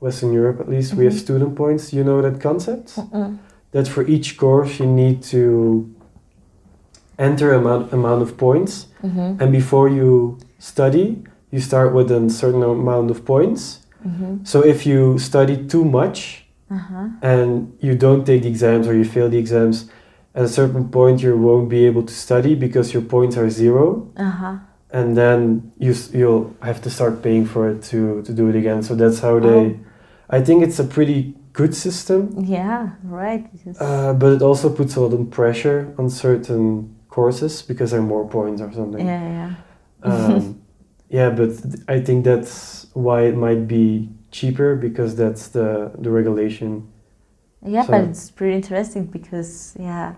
Western 0.00 0.32
Europe 0.32 0.60
at 0.60 0.68
least. 0.68 0.94
We 0.94 1.04
have 1.04 1.14
Mhm. 1.14 1.18
student 1.20 1.54
points. 1.54 1.92
You 1.92 2.04
know 2.04 2.20
that 2.22 2.40
concept? 2.40 2.96
Mm-mm. 2.96 3.38
that 3.72 3.86
for 3.86 4.02
each 4.08 4.36
course 4.36 4.80
you 4.80 4.86
need 4.90 5.22
to 5.22 5.86
enter 7.20 7.52
amount 7.54 7.92
amount 7.92 8.22
of 8.22 8.30
points, 8.36 8.86
Mm-hmm. 9.02 9.40
and 9.42 9.48
before 9.52 9.88
you 9.88 10.36
study, 10.58 11.06
you 11.52 11.60
start 11.60 11.94
with 11.94 12.10
a 12.10 12.20
certain 12.30 12.62
amount 12.62 13.10
of 13.10 13.24
points. 13.24 13.62
Mm-hmm. 14.06 14.44
So 14.44 14.56
if 14.64 14.78
you 14.86 15.18
study 15.18 15.56
too 15.72 15.84
much 15.84 16.18
Uh-huh. 16.70 17.08
and 17.22 17.50
you 17.86 17.94
don't 18.04 18.24
take 18.24 18.40
the 18.42 18.48
exams 18.48 18.86
or 18.88 18.94
you 18.94 19.04
fail 19.04 19.28
the 19.28 19.38
exams, 19.38 19.76
at 20.34 20.44
a 20.44 20.48
certain 20.48 20.84
point 20.88 21.16
you 21.22 21.32
won't 21.46 21.68
be 21.68 21.80
able 21.90 22.02
to 22.10 22.14
study 22.26 22.54
because 22.54 22.94
your 22.94 23.02
points 23.14 23.36
are 23.36 23.48
zero, 23.50 23.84
Uh-huh. 24.16 24.54
and 24.98 25.16
then 25.16 25.40
you 25.78 25.92
you'll 26.18 26.46
have 26.60 26.78
to 26.82 26.90
start 26.90 27.22
paying 27.22 27.46
for 27.46 27.62
it 27.70 27.78
to 27.90 27.98
to 28.26 28.32
do 28.32 28.44
it 28.50 28.56
again. 28.62 28.82
So 28.82 28.94
that's 28.94 29.20
how 29.26 29.40
they. 29.40 29.62
I 30.38 30.40
think 30.46 30.62
it's 30.62 30.78
a 30.80 30.84
pretty 30.96 31.20
good 31.52 31.74
system, 31.74 32.20
Yeah, 32.56 32.82
right. 33.22 33.42
Uh, 33.80 34.12
but 34.20 34.30
it 34.36 34.42
also 34.42 34.68
puts 34.70 34.96
a 34.96 35.00
lot 35.00 35.12
of 35.12 35.30
pressure 35.30 35.80
on 35.98 36.08
certain 36.10 36.94
courses 37.10 37.62
because 37.62 37.90
there 37.90 38.00
are 38.00 38.06
more 38.06 38.26
points 38.28 38.62
or 38.62 38.72
something. 38.72 39.06
yeah, 39.06 39.54
yeah. 40.04 40.10
Um, 40.10 40.60
yeah, 41.10 41.30
but 41.30 41.50
I 41.88 42.00
think 42.00 42.24
that's 42.24 42.86
why 42.94 43.22
it 43.28 43.36
might 43.36 43.66
be 43.68 44.08
cheaper 44.30 44.76
because 44.76 45.14
that's 45.16 45.48
the 45.48 45.90
the 45.98 46.10
regulation. 46.10 46.86
Yeah, 47.66 47.84
So- 47.84 47.92
but 47.92 48.04
it's 48.10 48.30
pretty 48.30 48.54
interesting 48.56 49.04
because 49.06 49.74
yeah, 49.78 50.14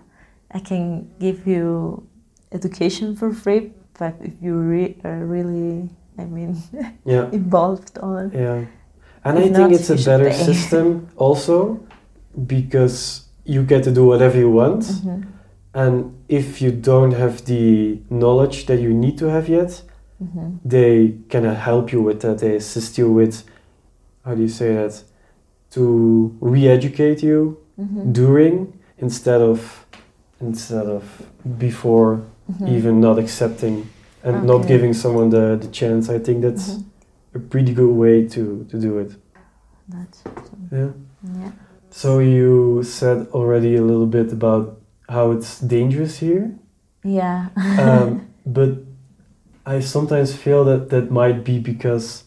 I 0.55 0.59
can 0.59 1.09
give 1.19 1.47
you 1.47 2.03
education 2.51 3.15
for 3.15 3.33
free, 3.33 3.71
but 3.99 4.13
if 4.21 4.33
you 4.41 4.53
re- 4.55 4.95
are 5.03 5.25
really, 5.25 5.89
I 6.17 6.25
mean, 6.25 6.55
Yeah, 7.05 7.29
involved 7.31 7.97
on 7.99 8.31
yeah, 8.33 8.65
and 9.25 9.37
If 9.37 9.43
I 9.43 9.47
think 9.47 9.57
not, 9.57 9.71
it's 9.71 9.89
a 9.89 9.95
better 9.95 10.29
pay. 10.29 10.45
system 10.45 11.07
also 11.17 11.79
because 12.47 13.27
you 13.45 13.63
get 13.63 13.83
to 13.83 13.91
do 13.91 14.05
whatever 14.05 14.37
you 14.37 14.49
want, 14.51 14.83
Mhm, 14.83 15.23
and 15.73 16.13
if 16.27 16.61
you 16.61 16.71
don't 16.71 17.13
have 17.13 17.45
the 17.45 17.99
knowledge 18.09 18.65
that 18.67 18.79
you 18.79 18.93
need 18.93 19.17
to 19.17 19.25
have 19.29 19.49
yet, 19.49 19.81
mhm. 20.23 20.59
they 20.63 21.15
kind 21.29 21.45
of 21.45 21.55
help 21.57 21.91
you 21.91 22.01
with 22.01 22.19
that. 22.21 22.37
They 22.39 22.55
assist 22.55 22.97
you 22.97 23.11
with 23.11 23.43
how 24.25 24.35
do 24.35 24.41
you 24.41 24.49
say 24.49 24.73
that 24.75 25.03
to 25.71 26.35
re-educate 26.41 27.23
you 27.23 27.57
Mhm, 27.77 28.13
during 28.13 28.67
instead 28.99 29.41
of 29.41 29.85
instead 30.39 30.85
of 30.85 31.03
before 31.57 32.19
mhm. 32.51 32.67
even 32.77 32.99
not 32.99 33.17
accepting 33.17 33.87
and 34.23 34.43
not 34.45 34.67
giving 34.67 34.93
someone 34.93 35.29
the, 35.29 35.57
the 35.59 35.67
chance 35.71 36.07
i 36.09 36.19
think 36.19 36.41
that's 36.43 36.75
Mhm. 36.75 36.83
a 37.35 37.39
pretty 37.39 37.73
good 37.73 37.93
way 37.95 38.27
to, 38.27 38.65
to 38.69 38.77
do 38.79 38.99
it 38.99 39.11
That's 39.89 40.21
awesome. 40.25 40.69
yeah 40.71 40.91
Yeah. 41.41 41.51
so 41.89 42.19
you 42.19 42.83
said 42.83 43.27
already 43.33 43.75
a 43.75 43.81
little 43.81 44.05
bit 44.07 44.31
about 44.31 44.77
how 45.09 45.31
it's 45.31 45.59
dangerous 45.59 46.19
here 46.19 46.55
Yeah. 47.03 47.49
um, 47.79 48.27
but 48.45 48.71
i 49.65 49.79
sometimes 49.79 50.35
feel 50.35 50.63
that 50.65 50.89
that 50.89 51.11
might 51.11 51.43
be 51.43 51.59
because 51.59 52.23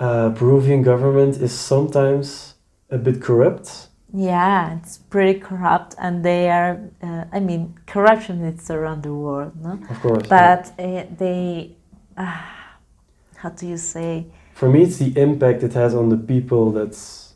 uh, 0.00 0.30
peruvian 0.30 0.82
government 0.82 1.36
is 1.40 1.52
sometimes 1.52 2.54
a 2.90 2.98
bit 2.98 3.20
corrupt 3.22 3.88
yeah, 4.16 4.78
it's 4.78 4.96
pretty 4.96 5.40
corrupt, 5.40 5.96
and 5.98 6.24
they 6.24 6.48
are. 6.48 6.78
Uh, 7.02 7.24
I 7.32 7.40
mean, 7.40 7.74
corruption 7.84 8.44
is 8.44 8.70
around 8.70 9.02
the 9.02 9.12
world, 9.12 9.60
no? 9.60 9.72
of 9.90 10.00
course 10.00 10.28
yeah. 10.30 10.54
But 10.56 10.66
uh, 10.78 11.04
they, 11.18 11.74
uh, 12.16 12.42
how 13.34 13.48
do 13.48 13.66
you 13.66 13.76
say? 13.76 14.26
for 14.54 14.68
me 14.70 14.82
it's 14.84 14.98
the 14.98 15.12
impact 15.20 15.62
it 15.64 15.72
has 15.72 15.94
on 15.94 16.08
the 16.10 16.16
people 16.16 16.70
that's 16.70 17.34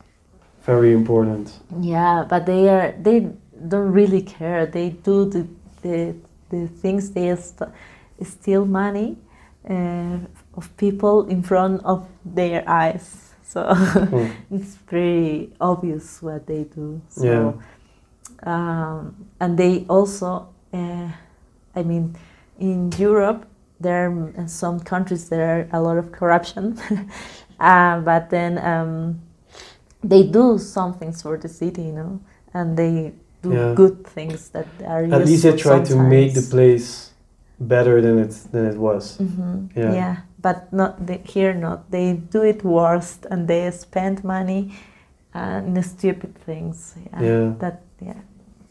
very 0.62 0.92
important 0.92 1.52
Yeah, 1.80 2.24
but 2.28 2.46
they 2.46 2.68
are 2.68 2.94
they 3.02 3.28
don't 3.68 3.92
really 3.92 4.22
care. 4.22 4.66
They 4.66 4.90
do 4.90 5.24
the 5.26 5.46
the, 5.82 6.14
the 6.50 6.68
things 6.68 7.10
they 7.10 7.34
st- 7.36 7.70
steal 8.22 8.66
money 8.66 9.16
uh, 9.68 10.18
of 10.54 10.76
people 10.76 11.26
in 11.28 11.42
front 11.42 11.84
of 11.84 12.06
their 12.24 12.68
eyes. 12.68 13.32
So 13.44 13.74
Hmm. 14.10 14.28
it's 14.50 14.76
pretty 14.76 15.52
obvious 15.60 16.20
what 16.22 16.46
they 16.46 16.64
do. 16.64 17.00
So, 17.08 17.24
Yeah. 17.24 17.52
um, 18.42 19.26
and 19.40 19.58
they 19.58 19.86
also, 19.88 20.48
uh, 20.72 21.08
I 21.74 21.82
mean, 21.82 22.16
in 22.58 22.92
Europe 22.98 23.46
there 23.80 24.10
are 24.36 24.48
some 24.48 24.80
countries 24.80 25.28
there 25.28 25.68
are 25.72 25.78
a 25.78 25.80
lot 25.80 25.98
of 25.98 26.12
corruption, 26.12 26.78
uh, 27.60 28.00
but 28.00 28.30
then. 28.30 28.58
Um, 28.58 29.20
they 30.02 30.22
do 30.22 30.58
some 30.58 30.94
things 30.94 31.22
for 31.22 31.36
the 31.36 31.48
city, 31.48 31.82
you 31.82 31.92
know, 31.92 32.20
and 32.54 32.76
they 32.76 33.12
do 33.42 33.50
Yeah. 33.52 33.74
good 33.74 34.06
things 34.14 34.48
that 34.50 34.66
are 34.86 35.04
At 35.04 35.26
least 35.26 35.42
they 35.42 35.52
useful 35.52 35.72
try 35.72 35.84
to 35.84 35.96
make 35.96 36.34
the 36.34 36.42
place 36.50 37.10
better 37.60 38.00
than 38.00 38.18
it 38.18 38.32
than 38.52 38.66
it 38.66 38.76
was. 38.76 39.18
Mhm, 39.18 39.68
Yeah. 39.76 39.92
Yeah. 39.94 40.16
but 40.42 40.72
not 40.72 41.06
the, 41.06 41.18
here. 41.24 41.54
Not 41.54 41.90
they 41.90 42.14
do 42.32 42.42
it 42.42 42.62
worst, 42.64 43.26
and 43.30 43.46
they 43.48 43.70
spend 43.70 44.22
money 44.24 44.70
uh, 45.34 45.62
in 45.66 45.82
stupid 45.82 46.34
things. 46.46 46.94
Yeah, 47.12 47.22
Yeah. 47.22 47.52
that 47.58 47.80
yeah 48.00 48.20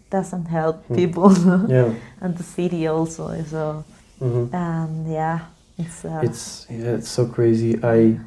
doesn't 0.09 0.47
help 0.47 0.75
Mm. 0.89 0.95
people, 0.95 1.31
Yeah. 1.69 1.93
and 2.21 2.37
the 2.37 2.43
city 2.43 2.87
also. 2.87 3.23
So 3.49 3.83
hmm 4.19 4.45
and 4.53 5.07
yeah, 5.07 5.39
it's 5.77 6.05
uh, 6.05 6.21
It's 6.23 6.65
yeah, 6.69 6.97
it's 6.97 7.09
so 7.09 7.25
crazy. 7.25 7.71
I 7.83 8.19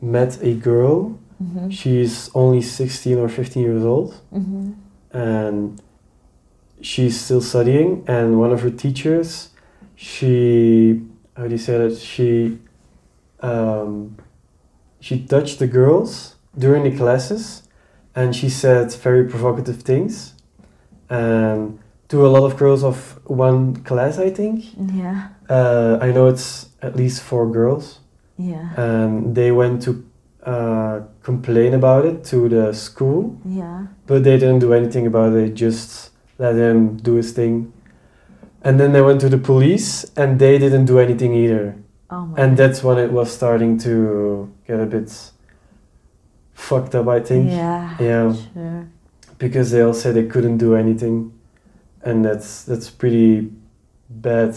met 0.00 0.38
a 0.42 0.54
girl. 0.54 1.18
mhm, 1.42 1.70
She's 1.70 2.30
only 2.34 2.62
16 2.62 3.18
or 3.18 3.28
15 3.28 3.62
years 3.64 3.84
old, 3.84 4.14
mhm, 4.32 4.74
and 5.12 5.80
she's 6.80 7.20
still 7.20 7.40
studying. 7.40 8.04
And 8.06 8.38
one 8.38 8.52
of 8.52 8.62
her 8.62 8.70
teachers, 8.70 9.50
she 9.94 11.02
how 11.36 11.44
do 11.44 11.50
you 11.52 11.58
say 11.58 11.78
that? 11.78 11.96
She 11.98 12.58
um, 13.40 14.16
she 15.00 15.24
touched 15.24 15.58
the 15.58 15.66
girls 15.66 16.36
during 16.56 16.84
the 16.84 16.96
classes, 16.96 17.62
and 18.14 18.36
she 18.36 18.48
said 18.48 18.92
very 18.94 19.24
provocative 19.28 19.82
things, 19.82 20.34
and 21.08 21.78
to 22.08 22.26
a 22.26 22.28
lot 22.28 22.44
of 22.44 22.56
girls 22.56 22.84
of 22.84 23.18
one 23.24 23.76
class, 23.84 24.18
I 24.18 24.30
think. 24.30 24.64
yeah, 24.94 25.28
Uh, 25.48 25.98
I 26.00 26.12
know 26.12 26.28
it's 26.28 26.68
at 26.82 26.94
least 26.94 27.22
four 27.22 27.50
girls, 27.50 28.00
yeah, 28.36 28.74
and 28.76 29.34
they 29.34 29.50
went 29.50 29.82
to 29.84 30.04
uh, 30.44 31.00
complain 31.22 31.74
about 31.74 32.04
it 32.04 32.24
to 32.24 32.48
the 32.48 32.72
school, 32.72 33.38
yeah. 33.44 33.86
but 34.06 34.24
they 34.24 34.36
didn't 34.38 34.58
do 34.58 34.72
anything 34.72 35.06
about 35.06 35.32
it. 35.32 35.34
They 35.34 35.50
just 35.50 36.10
let 36.38 36.56
him 36.56 36.96
do 36.96 37.14
his 37.14 37.32
thing. 37.32 37.72
And 38.62 38.78
then 38.78 38.92
they 38.92 39.02
went 39.02 39.20
to 39.20 39.28
the 39.28 39.38
police, 39.38 40.04
and 40.16 40.38
they 40.38 40.58
didn't 40.58 40.86
do 40.86 40.98
anything 40.98 41.34
either. 41.34 41.76
Oh 42.10 42.26
my. 42.26 42.42
And 42.42 42.56
that's 42.56 42.82
when 42.82 42.98
it 42.98 43.12
was 43.12 43.32
starting 43.32 43.78
to 43.78 44.52
get 44.66 44.80
a 44.80 44.86
bit 44.86 45.10
fucked 46.54 46.94
up, 46.94 47.08
I 47.08 47.20
think. 47.20 47.50
Yeah. 47.50 47.96
Yeah. 48.00 48.34
Sure. 48.52 48.88
Because 49.38 49.70
they 49.70 49.80
all 49.80 49.94
said 49.94 50.14
they 50.14 50.26
couldn't 50.26 50.58
do 50.58 50.74
anything, 50.74 51.32
and 52.02 52.24
that's 52.24 52.64
that's 52.64 52.90
pretty 52.90 53.50
bad. 54.08 54.56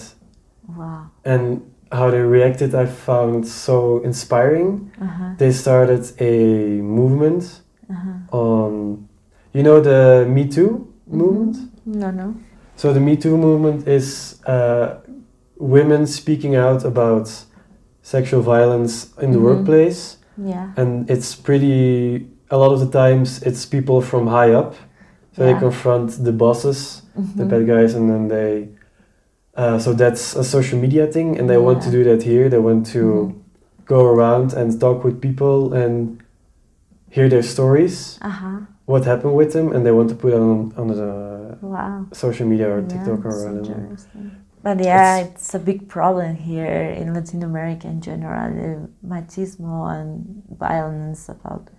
Wow. 0.68 1.10
And 1.24 1.72
how 1.96 2.12
they 2.12 2.20
reacted, 2.22 2.76
I 2.76 2.86
found 2.86 3.48
so 3.48 4.00
inspiring. 4.04 4.92
Uh 5.02 5.06
huh. 5.06 5.30
They 5.38 5.52
started 5.52 6.04
a 6.20 6.82
movement 6.82 7.62
Uh 7.90 7.94
huh. 7.94 8.38
on, 8.38 9.08
you 9.54 9.64
know, 9.64 9.80
the 9.82 10.26
Me 10.36 10.44
Too 10.48 10.88
movement. 11.08 11.56
No, 11.86 12.12
no. 12.12 12.36
So 12.76 12.94
the 12.94 13.00
Me 13.00 13.16
Too 13.16 13.38
movement 13.38 13.88
is 13.88 14.40
uh, 14.46 14.88
women 15.58 16.06
speaking 16.08 16.56
out 16.56 16.84
about 16.86 17.28
sexual 18.02 18.42
violence 18.42 18.94
in 19.22 19.32
the 19.32 19.40
Mhm. 19.40 19.44
workplace, 19.50 20.18
Yeah. 20.38 20.68
and 20.78 21.10
it's 21.10 21.36
pretty. 21.36 22.28
A 22.52 22.58
lot 22.58 22.72
of 22.76 22.80
the 22.80 22.92
times, 23.04 23.42
it's 23.44 23.66
people 23.66 24.02
from 24.02 24.28
high 24.28 24.52
up, 24.54 24.76
so 25.34 25.44
they 25.46 25.54
confront 25.60 26.24
the 26.24 26.32
bosses, 26.32 27.02
the 27.36 27.44
Mhm. 27.44 27.50
bad 27.50 27.66
guys, 27.68 27.96
and 27.96 28.06
then 28.10 28.28
they. 28.28 28.70
Uh, 29.56 29.80
so 29.80 29.94
that's 29.94 30.36
a 30.36 30.44
social 30.44 30.78
media 30.80 31.08
thing, 31.08 31.38
and 31.40 31.50
they 31.50 31.58
want 31.58 31.82
to 31.84 31.92
do 31.92 32.04
that 32.04 32.24
here. 32.24 32.50
They 32.50 32.60
want 32.60 32.86
to 32.88 33.02
Mhm. 33.04 33.34
go 33.86 34.06
around 34.06 34.54
and 34.54 34.80
talk 34.80 35.04
with 35.04 35.22
people 35.22 35.74
and 35.74 36.20
hear 37.10 37.30
their 37.30 37.44
stories, 37.44 38.20
Uh 38.22 38.30
huh. 38.30 38.60
what 38.86 39.06
happened 39.06 39.36
with 39.36 39.54
them, 39.54 39.72
and 39.72 39.86
they 39.86 39.92
want 39.92 40.10
to 40.10 40.16
put 40.16 40.34
it 40.34 40.40
on 40.40 40.74
on 40.78 40.88
the 40.88 41.58
Wow. 41.62 42.06
social 42.12 42.48
media 42.48 42.68
or 42.70 42.80
Yeah, 42.82 42.88
TikTok 42.92 43.26
or 43.26 43.32
it's 43.32 43.46
whatever. 43.46 43.90
But 44.64 44.80
yeah, 44.84 45.18
it's, 45.20 45.54
a 45.54 45.60
big 45.60 45.88
problem 45.88 46.36
here 46.36 46.90
in 47.00 47.14
Latin 47.14 47.44
America 47.44 47.88
in 47.88 48.02
general. 48.02 48.50
The 48.52 48.90
machismo 49.08 49.88
and 49.96 50.42
violence 50.60 51.30
about 51.30 51.70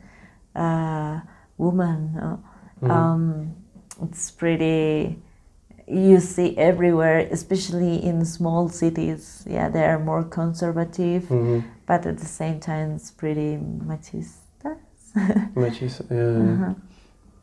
uh, 0.55 1.21
women. 1.59 1.99
no? 2.15 2.39
Mhm. 2.81 2.91
Um, 2.91 3.23
it's 4.03 4.31
pretty. 4.31 5.19
You 5.88 6.18
see 6.20 6.57
everywhere, 6.59 7.29
especially 7.31 8.05
in 8.05 8.25
small 8.25 8.68
cities. 8.68 9.44
Yeah, 9.49 9.68
they 9.68 9.85
are 9.85 9.99
more 10.01 10.25
conservative, 10.25 11.29
Mhm. 11.31 11.62
but 11.87 12.07
at 12.07 12.18
the 12.18 12.27
same 12.27 12.59
time, 12.61 12.92
it's 12.96 13.11
pretty 13.12 13.57
machista. 13.87 14.77
Matches, 15.55 16.03
yeah, 16.11 16.16
Uh-huh. 16.53 16.75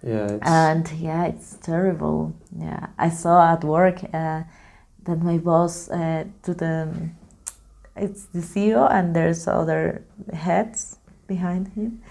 yeah. 0.03 0.37
And 0.41 0.91
yeah 0.99 1.23
it's 1.31 1.55
terrible 1.61 2.33
yeah 2.59 2.87
i 2.99 3.09
saw 3.09 3.53
at 3.53 3.63
work 3.63 4.03
uh, 4.13 4.43
that 5.05 5.19
my 5.23 5.37
boss 5.39 5.89
uh, 5.89 6.23
to 6.43 6.53
the 6.53 6.87
it's 7.95 8.25
the 8.33 8.39
CEO 8.41 8.87
and 8.91 9.15
there's 9.15 9.47
other 9.47 10.03
heads 10.33 10.97
behind 11.27 11.67
him. 11.69 12.01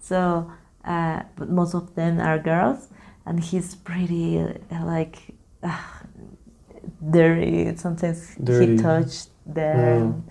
So, 0.00 0.50
uh, 0.84 1.22
but 1.36 1.48
most 1.48 1.74
of 1.74 1.94
them 1.94 2.18
are 2.20 2.38
girls, 2.38 2.88
and 3.24 3.38
he's 3.40 3.74
pretty 3.76 4.40
uh, 4.40 4.84
like 4.84 5.16
uh, 5.62 5.70
dirty. 7.10 7.76
Sometimes 7.76 8.34
Dirty. 8.42 8.76
he 8.76 8.78
touched 8.78 9.28
them, 9.46 9.78
Mm. 9.78 10.22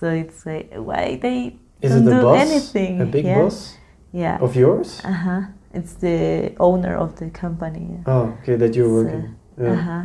so 0.00 0.08
it's 0.10 0.46
like 0.46 0.72
why 0.74 1.16
they 1.20 1.56
Is 1.82 1.92
don't 1.92 2.02
it 2.02 2.04
the 2.04 2.16
do 2.16 2.22
boss? 2.22 2.40
anything. 2.40 3.00
A 3.02 3.06
big 3.06 3.24
yeah? 3.24 3.38
boss 3.42 3.76
Yeah. 4.12 4.38
of 4.40 4.56
yours? 4.56 5.00
Uh 5.04 5.12
huh. 5.12 5.40
It's 5.74 5.94
the 5.94 6.52
owner 6.58 6.96
of 6.96 7.16
the 7.16 7.28
company. 7.30 8.00
Oh, 8.06 8.32
okay, 8.42 8.56
that 8.56 8.74
you're 8.74 8.88
So, 8.88 8.94
working. 9.04 9.34
Yeah. 9.60 9.72
Uh-huh. 9.72 10.02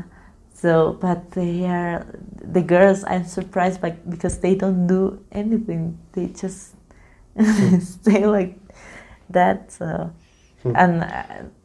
So, 0.54 0.98
but 1.00 1.32
they 1.32 1.66
are 1.66 2.06
the 2.54 2.62
girls. 2.62 3.04
I'm 3.08 3.26
surprised 3.26 3.80
by 3.82 3.92
because 4.10 4.40
they 4.40 4.56
don't 4.56 4.86
do 4.86 5.24
anything. 5.32 5.98
They 6.12 6.28
just 6.28 6.76
stay 7.80 8.26
like 8.28 8.60
that. 9.30 9.72
So, 9.72 10.12
Hmm. 10.64 10.76
and 10.76 11.04
uh, 11.04 11.24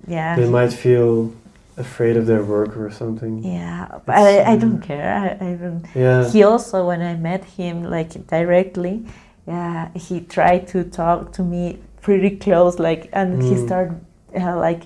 yeah, 0.08 0.36
They 0.36 0.48
might 0.48 0.72
feel 0.72 1.30
afraid 1.76 2.16
of 2.16 2.26
their 2.26 2.42
work 2.42 2.76
or 2.76 2.90
something. 2.90 3.42
yeah. 3.44 3.88
But 4.06 4.16
I, 4.16 4.42
I 4.42 4.52
um, 4.54 4.60
don't 4.60 4.80
care. 4.80 5.12
I, 5.40 5.44
I 5.46 5.54
don't. 5.54 5.84
Yeah. 5.94 6.30
He 6.30 6.42
also, 6.42 6.86
when 6.86 7.02
I 7.02 7.14
met 7.16 7.44
him, 7.44 7.82
like 7.84 8.26
directly, 8.26 9.04
yeah, 9.46 9.90
he 9.94 10.20
tried 10.20 10.66
to 10.68 10.84
talk 10.84 11.32
to 11.34 11.42
me 11.42 11.78
pretty 12.00 12.36
close, 12.36 12.78
like, 12.78 13.08
and 13.12 13.42
he 13.42 13.54
Mm. 13.54 13.66
started 13.66 14.00
uh, 14.34 14.56
like 14.56 14.82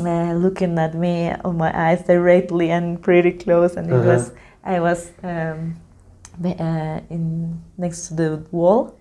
uh, 0.00 0.32
looking 0.34 0.78
at 0.78 0.94
me 0.94 1.30
on 1.44 1.56
my 1.56 1.70
eyes 1.88 2.02
directly 2.04 2.70
and 2.70 3.00
pretty 3.02 3.32
close, 3.32 3.76
and 3.76 3.88
it 3.88 3.94
Uh-huh. 3.94 4.08
was 4.12 4.32
I 4.64 4.80
was 4.80 5.10
um, 5.22 5.76
uh, 6.44 7.00
in 7.10 7.60
next 7.78 8.08
to 8.08 8.14
the 8.14 8.42
wall, 8.50 8.94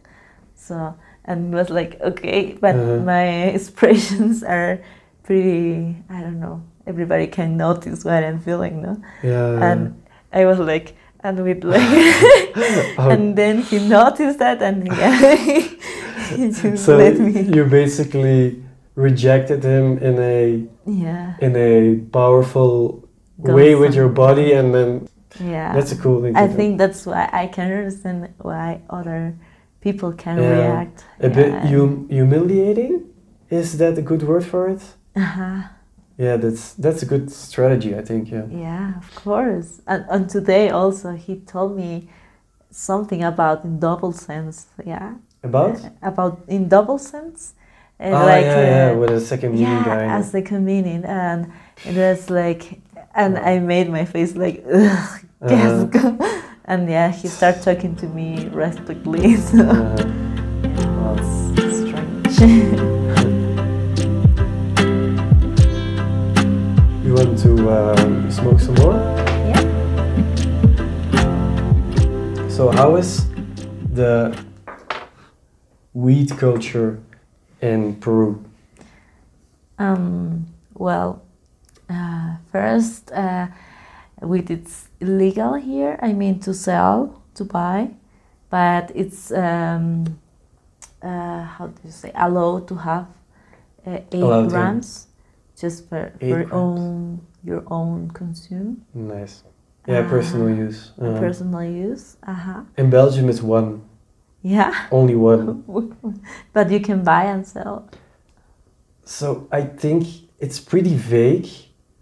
so 0.55 0.93
and 1.25 1.53
it 1.53 1.57
was 1.57 1.69
like 1.69 1.99
okay, 2.01 2.53
but 2.59 2.75
Uh-huh. 2.75 2.99
my 3.03 3.25
expressions 3.57 4.43
are 4.43 4.79
pretty. 5.23 5.95
I 6.09 6.21
don't 6.21 6.39
know. 6.39 6.61
Everybody 6.85 7.27
can 7.27 7.55
notice 7.57 8.03
what 8.03 8.23
I'm 8.23 8.39
feeling, 8.39 8.81
no? 8.81 9.01
yeah. 9.23 9.71
and 9.71 10.01
I 10.33 10.45
was 10.45 10.59
like, 10.59 10.95
and 11.23 11.41
with 11.43 11.63
like, 11.63 11.81
Oh. 12.97 13.09
and 13.09 13.35
then 13.37 13.61
he 13.61 13.79
noticed 13.87 14.39
that, 14.39 14.61
and 14.61 14.85
yeah, 14.87 15.35
he 16.35 16.49
just 16.49 16.85
so 16.85 16.97
let 16.97 17.17
me, 17.19 17.41
you 17.55 17.63
basically 17.65 18.61
rejected 18.95 19.63
him 19.63 19.97
in 19.99 20.19
a 20.19 20.67
yeah, 20.85 21.35
in 21.39 21.55
a 21.55 21.99
powerful 22.11 23.07
way 23.37 23.75
with 23.75 23.95
your 23.95 24.09
body, 24.09 24.51
and 24.53 24.73
then 24.75 25.07
yeah. 25.39 25.73
that's 25.73 25.91
a 25.93 25.97
cool 25.97 26.21
thing. 26.21 26.35
I 26.35 26.43
to 26.47 26.51
do. 26.51 26.57
think 26.57 26.77
that's 26.77 27.05
why 27.05 27.29
I 27.31 27.47
can 27.47 27.71
understand 27.71 28.33
why 28.39 28.81
other 28.89 29.35
people 29.81 30.11
can 30.13 30.37
Yeah. 30.37 30.49
react. 30.57 31.05
a 31.19 31.29
bit 31.29 31.51
hum- 31.71 32.07
humiliating. 32.09 32.93
Is 33.49 33.77
that 33.77 33.97
a 33.97 34.01
good 34.01 34.23
word 34.23 34.43
for 34.45 34.67
it? 34.69 34.81
Uh-huh. 35.15 35.61
Yeah, 36.17 36.37
that's 36.37 36.73
that's 36.73 37.01
a 37.03 37.05
good 37.05 37.31
strategy. 37.31 37.95
I 37.95 38.01
think. 38.01 38.31
Yeah. 38.31 38.45
Yeah, 38.51 38.97
of 38.97 39.15
course. 39.15 39.81
And, 39.87 40.05
and 40.09 40.29
today 40.29 40.69
also 40.69 41.13
he 41.13 41.37
told 41.37 41.75
me 41.75 42.07
something 42.71 43.23
about 43.23 43.63
in 43.63 43.79
double 43.79 44.11
sense. 44.11 44.67
Yeah, 44.85 45.15
About. 45.43 45.79
about 46.01 46.41
in 46.47 46.67
double 46.69 46.97
sense. 46.99 47.53
Uh, 47.99 48.11
ah, 48.13 48.27
yeah, 48.27 48.41
yeah, 48.87 48.91
uh, 48.91 48.97
with 48.97 49.11
a 49.11 49.19
second 49.21 49.51
meaning 49.53 49.67
yeah, 49.67 49.85
guy. 49.85 50.05
as 50.17 50.31
second 50.31 50.57
comedian, 50.57 51.05
and 51.05 51.51
it 51.85 51.95
was 51.95 52.29
like, 52.29 52.79
and 53.15 53.37
I 53.37 53.59
made 53.59 53.89
my 53.89 54.05
face 54.05 54.35
like, 54.35 54.63
ugh, 54.71 55.19
Uh-huh. 55.43 55.87
and 56.65 56.89
yeah, 56.89 57.11
he 57.11 57.27
started 57.27 57.61
talking 57.63 57.95
to 57.97 58.07
me 58.07 58.47
respectfully. 58.51 59.35
So 59.37 59.59
Uh, 59.59 59.95
wow. 60.97 61.15
it's 61.57 61.77
strange. 62.33 62.69
to 67.43 67.69
um, 67.69 68.31
smoke 68.31 68.57
some 68.57 68.75
more? 68.75 68.95
yeah. 69.51 69.59
So, 72.47 72.71
how 72.71 72.95
is 72.95 73.27
the 73.93 74.33
weed 75.93 76.29
culture 76.37 77.01
in 77.61 77.97
Peru? 77.97 78.45
Um, 79.77 80.47
well, 80.73 81.21
uh, 81.89 82.37
first, 82.49 83.11
uh, 83.11 83.47
weed 84.21 84.49
it's 84.49 84.87
illegal 85.01 85.55
here. 85.55 85.99
I 86.01 86.13
mean 86.13 86.39
to 86.41 86.53
sell, 86.53 87.21
to 87.35 87.43
buy, 87.43 87.89
but 88.49 88.89
it's 88.95 89.33
um, 89.33 90.17
uh, 91.01 91.43
how 91.43 91.67
do 91.67 91.81
you 91.83 91.91
say 91.91 92.13
allowed 92.15 92.69
to 92.69 92.75
have 92.75 93.07
uh, 93.85 93.99
eight 94.13 94.23
Allowed, 94.23 94.49
grams, 94.49 95.07
just 95.63 95.87
for, 95.89 96.11
Eight 96.21 96.29
for 96.31 96.43
grams. 96.43 96.51
own 96.51 97.21
your 97.49 97.63
own 97.67 98.09
consume, 98.19 98.69
Nice. 98.93 99.43
Yeah, 99.87 100.03
Ah, 100.05 100.09
personal 100.09 100.49
use. 100.65 100.79
Uh, 101.01 101.19
personal 101.25 101.63
use. 101.89 102.05
Uh 102.27 102.33
huh. 102.45 102.61
in 102.77 102.89
Belgium, 102.89 103.29
it's 103.29 103.41
one, 103.41 103.69
Yeah, 104.41 104.73
only 104.91 105.15
one. 105.15 105.63
but 106.53 106.65
you 106.73 106.79
can 106.87 107.03
buy 107.03 107.23
and 107.33 107.45
sell. 107.47 107.75
So 109.05 109.47
I 109.51 109.61
think 109.81 110.03
it's 110.39 110.59
pretty 110.71 110.95
vague. 110.95 111.47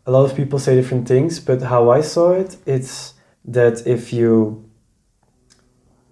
A 0.05 0.11
lot 0.11 0.23
of 0.25 0.35
people 0.35 0.59
say 0.59 0.75
different 0.75 1.07
things, 1.07 1.39
but 1.39 1.61
how 1.61 1.91
I 1.97 2.01
saw 2.01 2.33
it, 2.33 2.57
it's 2.65 3.13
that 3.45 3.75
if 3.87 4.13
you 4.13 4.63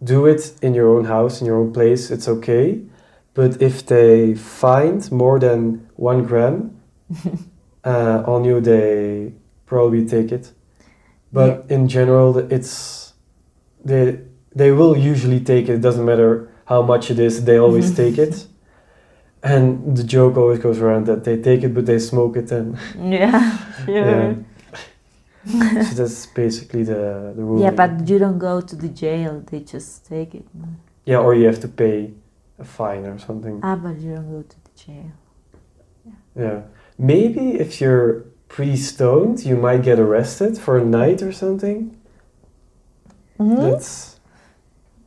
do 0.04 0.26
it 0.28 0.42
in 0.62 0.74
your 0.74 0.90
own 0.98 1.06
house, 1.06 1.42
in 1.42 1.48
your 1.48 1.58
own 1.62 1.72
place, 1.74 2.12
it's 2.14 2.28
okay. 2.28 2.82
But 3.34 3.62
if 3.62 3.86
they 3.86 4.34
find 4.36 5.00
more 5.12 5.40
than 5.40 5.88
one 5.96 6.24
gram 6.26 6.79
uh, 7.84 8.24
on 8.26 8.44
you, 8.44 8.62
they 8.62 9.34
probably 9.66 10.06
take 10.06 10.32
it. 10.32 10.52
But 11.32 11.66
in 11.70 11.88
general, 11.88 12.38
it's 12.52 13.14
they 13.86 14.20
they 14.56 14.72
will 14.72 14.98
usually 14.98 15.40
take 15.40 15.70
it. 15.70 15.76
It 15.76 15.82
doesn't 15.82 16.06
matter 16.06 16.50
how 16.66 16.82
much 16.82 17.12
it 17.12 17.20
is; 17.20 17.44
they 17.46 17.58
always 17.60 17.96
take 17.96 18.18
it. 18.18 18.48
And 19.42 19.96
the 19.96 20.04
joke 20.04 20.36
always 20.38 20.60
goes 20.60 20.80
around 20.80 21.06
that 21.06 21.24
they 21.24 21.38
take 21.38 21.64
it, 21.64 21.74
but 21.74 21.86
they 21.86 22.00
smoke 22.00 22.36
it, 22.36 22.52
and 22.52 22.78
Yeah, 23.00 23.58
sure. 23.86 23.96
yeah. 23.96 25.84
so 25.84 25.96
that's 25.96 26.26
basically 26.26 26.84
the 26.84 27.34
the 27.36 27.44
rule. 27.44 27.62
Yeah, 27.62 27.72
but 27.72 28.08
you 28.10 28.20
don't 28.20 28.40
go 28.40 28.60
to 28.62 28.76
the 28.76 28.90
jail. 28.90 29.44
They 29.50 29.60
just 29.62 30.06
take 30.08 30.36
it. 30.36 30.46
yeah, 31.06 31.20
or 31.20 31.34
you 31.36 31.46
have 31.46 31.60
to 31.62 31.68
pay 31.68 32.12
a 32.58 32.64
fine 32.66 33.06
or 33.06 33.18
something. 33.20 33.62
Ah, 33.64 33.76
but 33.76 34.00
you 34.00 34.16
don't 34.16 34.30
go 34.32 34.42
to 34.42 34.58
the 34.66 34.72
jail. 34.76 35.12
Yeah, 36.36 36.62
maybe 37.00 37.56
if 37.56 37.82
you're 37.82 38.26
pretty 38.50 38.76
stoned, 38.76 39.46
you 39.46 39.56
might 39.56 39.82
get 39.82 39.98
arrested 40.00 40.58
for 40.58 40.78
a 40.78 40.86
night 40.86 41.24
or 41.24 41.32
something. 41.32 41.96
That's 43.40 44.20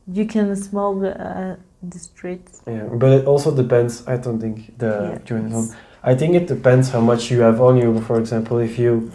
You 0.07 0.25
can 0.25 0.55
smoke 0.55 1.03
uh, 1.03 1.55
the 1.81 1.99
streets. 1.99 2.61
yeah, 2.67 2.89
but 2.91 3.11
it 3.11 3.25
also 3.25 3.55
depends. 3.55 4.05
I 4.07 4.17
don't 4.17 4.39
think 4.39 4.77
the 4.79 5.21
Yeah, 5.29 5.65
I 6.03 6.15
think 6.15 6.35
it 6.35 6.47
depends 6.47 6.89
how 6.89 6.99
much 6.99 7.31
you 7.31 7.41
have 7.41 7.61
on 7.61 7.77
you. 7.77 8.01
For 8.01 8.19
example, 8.19 8.57
if 8.57 8.79
you 8.79 9.11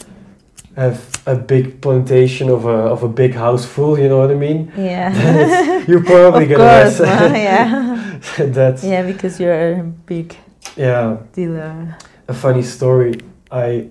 have 0.76 0.98
a 1.26 1.34
big 1.34 1.80
plantation 1.82 2.48
of 2.48 2.64
a 2.64 2.78
of 2.94 3.02
a 3.02 3.08
big 3.08 3.34
house 3.34 3.66
full, 3.66 3.98
you 3.98 4.08
know 4.08 4.18
what 4.18 4.30
I 4.30 4.36
mean. 4.36 4.72
Yeah. 4.76 5.84
You're 5.88 6.04
probably 6.04 6.46
get 6.46 6.58
course, 6.58 7.00
yeah. 7.48 8.20
That's 8.38 8.84
yeah, 8.84 9.02
because 9.02 9.40
you're 9.40 9.72
a 9.72 9.82
big 9.82 10.36
yeah. 10.76 11.18
dealer. 11.32 11.96
A 12.28 12.34
funny 12.34 12.62
story. 12.62 13.14
I 13.50 13.88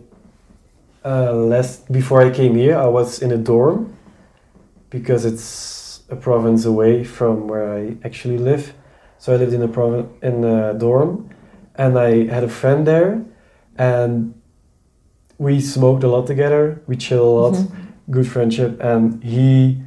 uh, 1.04 1.34
last 1.34 1.92
before 1.92 2.22
I 2.22 2.30
came 2.30 2.56
here, 2.56 2.78
I 2.78 2.86
was 2.88 3.22
in 3.22 3.32
a 3.32 3.38
dorm 3.38 3.96
because 4.90 5.26
it's 5.26 6.02
a 6.10 6.16
province 6.16 6.66
away 6.66 7.04
from 7.04 7.48
where 7.48 7.74
I 7.74 7.98
actually 8.04 8.38
live. 8.38 8.74
So 9.18 9.34
I 9.34 9.38
lived 9.38 9.54
in 9.54 9.64
a 9.64 9.68
province 9.68 10.08
in 10.22 10.44
a 10.44 10.74
dorm, 10.74 11.30
and 11.76 11.98
I 11.98 12.26
had 12.28 12.44
a 12.44 12.50
friend 12.50 12.86
there, 12.86 13.26
and 13.78 14.34
we 15.40 15.60
smoked 15.60 16.04
a 16.04 16.08
lot 16.08 16.28
together. 16.28 16.82
We 16.88 16.96
chill 16.98 17.24
a 17.28 17.34
lot, 17.42 17.54
Mhm. 17.56 17.68
good 18.12 18.28
friendship, 18.28 18.80
and 18.84 19.24
he. 19.24 19.82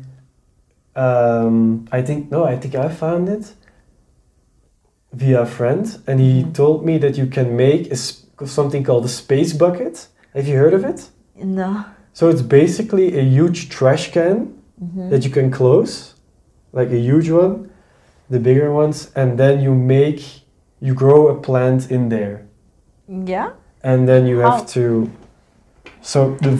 Um, 0.96 1.86
I 1.92 2.02
think 2.02 2.30
no, 2.32 2.44
I 2.44 2.56
think 2.56 2.74
I 2.74 2.88
found 2.88 3.28
it 3.28 3.54
via 5.12 5.42
a 5.42 5.46
friend, 5.46 5.86
and 6.06 6.20
he 6.20 6.42
Mhm. 6.42 6.52
told 6.52 6.84
me 6.84 6.98
that 6.98 7.16
you 7.16 7.26
can 7.26 7.56
make 7.56 7.86
a, 7.88 7.92
s- 7.92 8.19
something 8.46 8.84
called 8.84 9.04
a 9.04 9.08
space 9.08 9.52
bucket. 9.52 10.08
Have 10.34 10.46
you 10.48 10.56
heard 10.56 10.74
of 10.74 10.84
it? 10.84 11.10
No. 11.42 11.84
So 12.12 12.28
it's 12.28 12.42
basically 12.42 13.18
a 13.18 13.22
huge 13.22 13.68
trash 13.68 14.10
can 14.12 14.54
Mhm. 14.82 15.10
that 15.10 15.24
you 15.24 15.30
can 15.30 15.50
close, 15.50 16.14
like 16.72 16.90
a 16.90 16.98
huge 16.98 17.30
one, 17.30 17.70
the 18.30 18.38
bigger 18.38 18.72
ones, 18.72 19.10
and 19.14 19.38
then 19.38 19.60
you 19.60 19.74
make, 19.74 20.20
you 20.80 20.94
grow 20.94 21.28
a 21.28 21.34
plant 21.34 21.90
in 21.90 22.08
there, 22.08 22.42
Yeah. 23.08 23.50
and 23.82 24.06
then 24.08 24.26
you 24.26 24.38
have 24.40 24.60
How? 24.60 24.64
to. 24.74 25.10
So 26.02 26.36
the, 26.42 26.52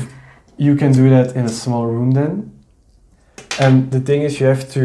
you 0.57 0.77
can 0.77 0.93
do 0.93 1.09
that 1.11 1.35
in 1.37 1.45
a 1.45 1.49
small 1.49 1.87
room 1.87 2.11
then. 2.13 2.51
And 3.59 3.91
the 3.91 4.01
thing 4.01 4.23
is, 4.23 4.41
you 4.41 4.47
have 4.47 4.69
to, 4.73 4.81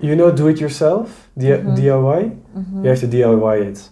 you 0.00 0.14
know, 0.16 0.30
do 0.30 0.48
it 0.48 0.60
yourself, 0.60 1.28
D- 1.36 1.46
Mhm. 1.48 1.76
DIY. 1.76 2.32
Mhm. 2.56 2.82
You 2.82 2.88
have 2.90 3.00
to 3.00 3.06
DIY 3.06 3.56
it. 3.70 3.88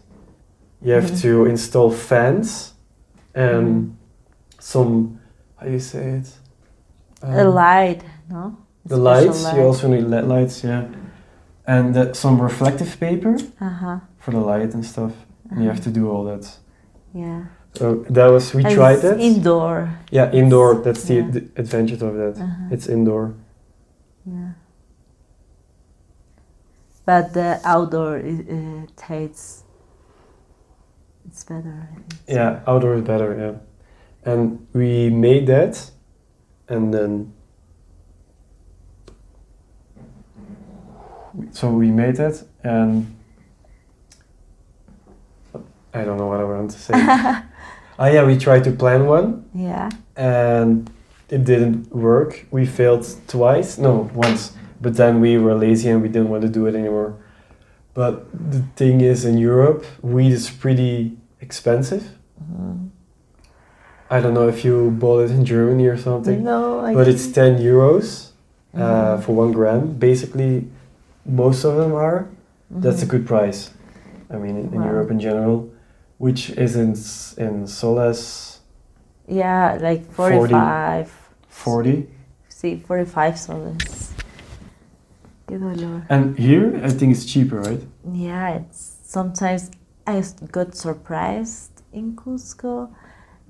You 0.85 0.95
have 0.95 1.11
Mhm. 1.11 1.21
to 1.23 1.45
install 1.47 1.91
fans 1.91 2.75
and 3.35 3.67
Mhm. 3.67 3.91
some, 4.59 5.19
how 5.57 5.67
do 5.67 5.73
you 5.73 5.81
say 5.81 6.19
it? 6.19 6.39
a 7.23 7.47
Um, 7.47 7.55
light, 7.55 8.03
no? 8.31 8.57
The 8.85 8.97
lights, 8.97 9.45
light. 9.45 9.57
you 9.57 9.63
also 9.63 9.87
need 9.89 10.05
LED 10.05 10.27
lights, 10.27 10.65
yeah. 10.65 10.85
And 11.67 11.97
uh, 11.97 12.13
some 12.15 12.43
reflective 12.43 12.99
paper 12.99 13.37
Uh-huh. 13.61 13.99
for 14.19 14.33
the 14.33 14.41
light 14.41 14.75
and 14.75 14.85
stuff. 14.85 15.13
And 15.51 15.63
you 15.63 15.69
have 15.69 15.81
to 15.83 15.91
do 15.91 16.11
all 16.11 16.25
that. 16.25 16.59
Yeah. 17.15 17.45
So 17.75 18.05
that 18.11 18.27
was, 18.33 18.53
we 18.55 18.65
And 18.65 18.75
tried 18.75 18.93
it's 18.95 19.03
that. 19.03 19.21
Indoor. 19.21 19.89
yeah, 20.11 20.33
indoor, 20.33 20.75
that's 20.83 21.05
the, 21.05 21.15
Yeah. 21.15 21.31
the 21.31 21.43
advantage 21.57 22.03
of 22.03 22.15
that. 22.15 22.35
Uh-huh. 22.43 22.73
It's 22.75 22.89
indoor. 22.89 23.35
Yeah. 24.27 24.53
But 27.05 27.33
the 27.35 27.61
outdoor 27.65 28.17
is, 28.19 28.41
uh, 28.49 28.87
tastes. 28.97 29.62
It's 31.33 31.45
better. 31.45 31.89
Yeah, 32.29 32.61
outdoor 32.67 32.97
is 32.97 33.03
better, 33.05 33.35
yeah. 33.39 34.31
And 34.31 34.67
we 34.75 35.09
made 35.09 35.47
that 35.47 35.91
and 36.69 36.93
then 36.93 37.33
so 41.53 41.71
we 41.71 41.91
made 41.91 42.17
that 42.17 42.45
and 42.63 43.17
I 45.95 46.05
don't 46.05 46.19
know 46.19 46.27
what 46.27 46.41
I 46.41 46.45
want 46.45 46.71
to 46.71 46.79
say. 46.79 46.95
Ah 47.99 48.07
yeah, 48.09 48.25
we 48.27 48.37
tried 48.39 48.65
to 48.65 48.71
plan 48.73 49.07
one 49.07 49.45
Yeah. 49.55 49.89
and 50.17 50.91
it 51.31 51.45
didn't 51.45 51.95
work. 51.95 52.47
We 52.51 52.67
failed 52.67 53.07
twice, 53.27 53.79
no, 53.79 54.11
once. 54.15 54.53
But 54.81 54.97
then 54.97 55.21
we 55.21 55.39
were 55.39 55.55
lazy 55.55 55.89
and 55.89 56.03
we 56.03 56.09
didn't 56.09 56.29
want 56.29 56.43
to 56.43 56.49
do 56.49 56.67
it 56.67 56.75
anymore. 56.75 57.15
But 57.95 58.27
the 58.33 58.63
thing 58.77 59.01
is, 59.03 59.25
in 59.25 59.37
Europe, 59.39 59.85
weed 60.03 60.33
is 60.33 60.51
pretty 60.51 61.17
expensive. 61.43 62.05
Mhm. 62.41 62.89
I 64.11 64.21
don't 64.21 64.35
know 64.35 64.49
if 64.49 64.65
you 64.65 64.91
bought 64.91 65.21
it 65.25 65.31
in 65.31 65.45
Germany 65.45 65.87
or 65.87 65.97
something, 65.97 66.43
No, 66.45 66.81
I 66.81 66.95
but 66.95 67.09
it's 67.09 67.27
10 67.33 67.59
euros 67.59 68.31
uh, 68.75 68.79
Mhm. 68.79 69.23
for 69.23 69.33
one 69.35 69.53
gram. 69.53 69.81
Basically, 69.99 70.69
most 71.27 71.65
of 71.65 71.77
them 71.77 71.93
are. 71.95 72.27
That's 72.71 73.03
a 73.03 73.07
Mhm. 73.07 73.11
good 73.11 73.27
price. 73.27 73.71
I 74.31 74.37
mean, 74.39 74.57
in, 74.57 74.67
in 74.73 74.81
Wow. 74.81 74.87
Europe 74.91 75.11
in 75.11 75.19
general, 75.21 75.69
which 76.19 76.51
is 76.57 76.77
in, 76.77 76.95
in 77.37 77.67
Soles 77.67 78.61
Yeah, 79.29 79.79
like 79.81 80.03
45. 80.13 81.09
40. 81.49 82.07
See, 82.49 82.77
45 82.87 83.37
soles. 83.39 84.13
Qué 85.49 85.59
dolor. 85.59 86.03
And 86.09 86.39
here, 86.39 86.81
I 86.85 86.89
think 86.91 87.13
it's 87.13 87.25
cheaper, 87.25 87.61
right? 87.61 87.83
Yeah, 88.13 88.57
it's 88.59 88.97
sometimes 89.05 89.71
I 90.07 90.23
got 90.51 90.75
surprised 90.75 91.83
in 91.93 92.17
Cusco. 92.17 92.93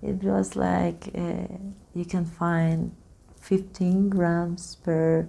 It 0.02 0.22
was 0.22 0.56
like 0.56 1.08
uh, 1.14 1.46
you 1.94 2.04
can 2.04 2.24
find 2.24 2.94
15 3.40 4.10
grams 4.10 4.76
per 4.76 5.26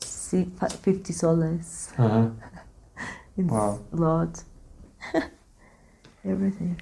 50 0.00 1.12
soles. 1.12 1.92
Uh-huh. 1.98 2.28
It's 3.36 3.48
Wow. 3.50 3.78
a 3.92 3.96
lot. 3.96 4.42
Everything. 6.24 6.80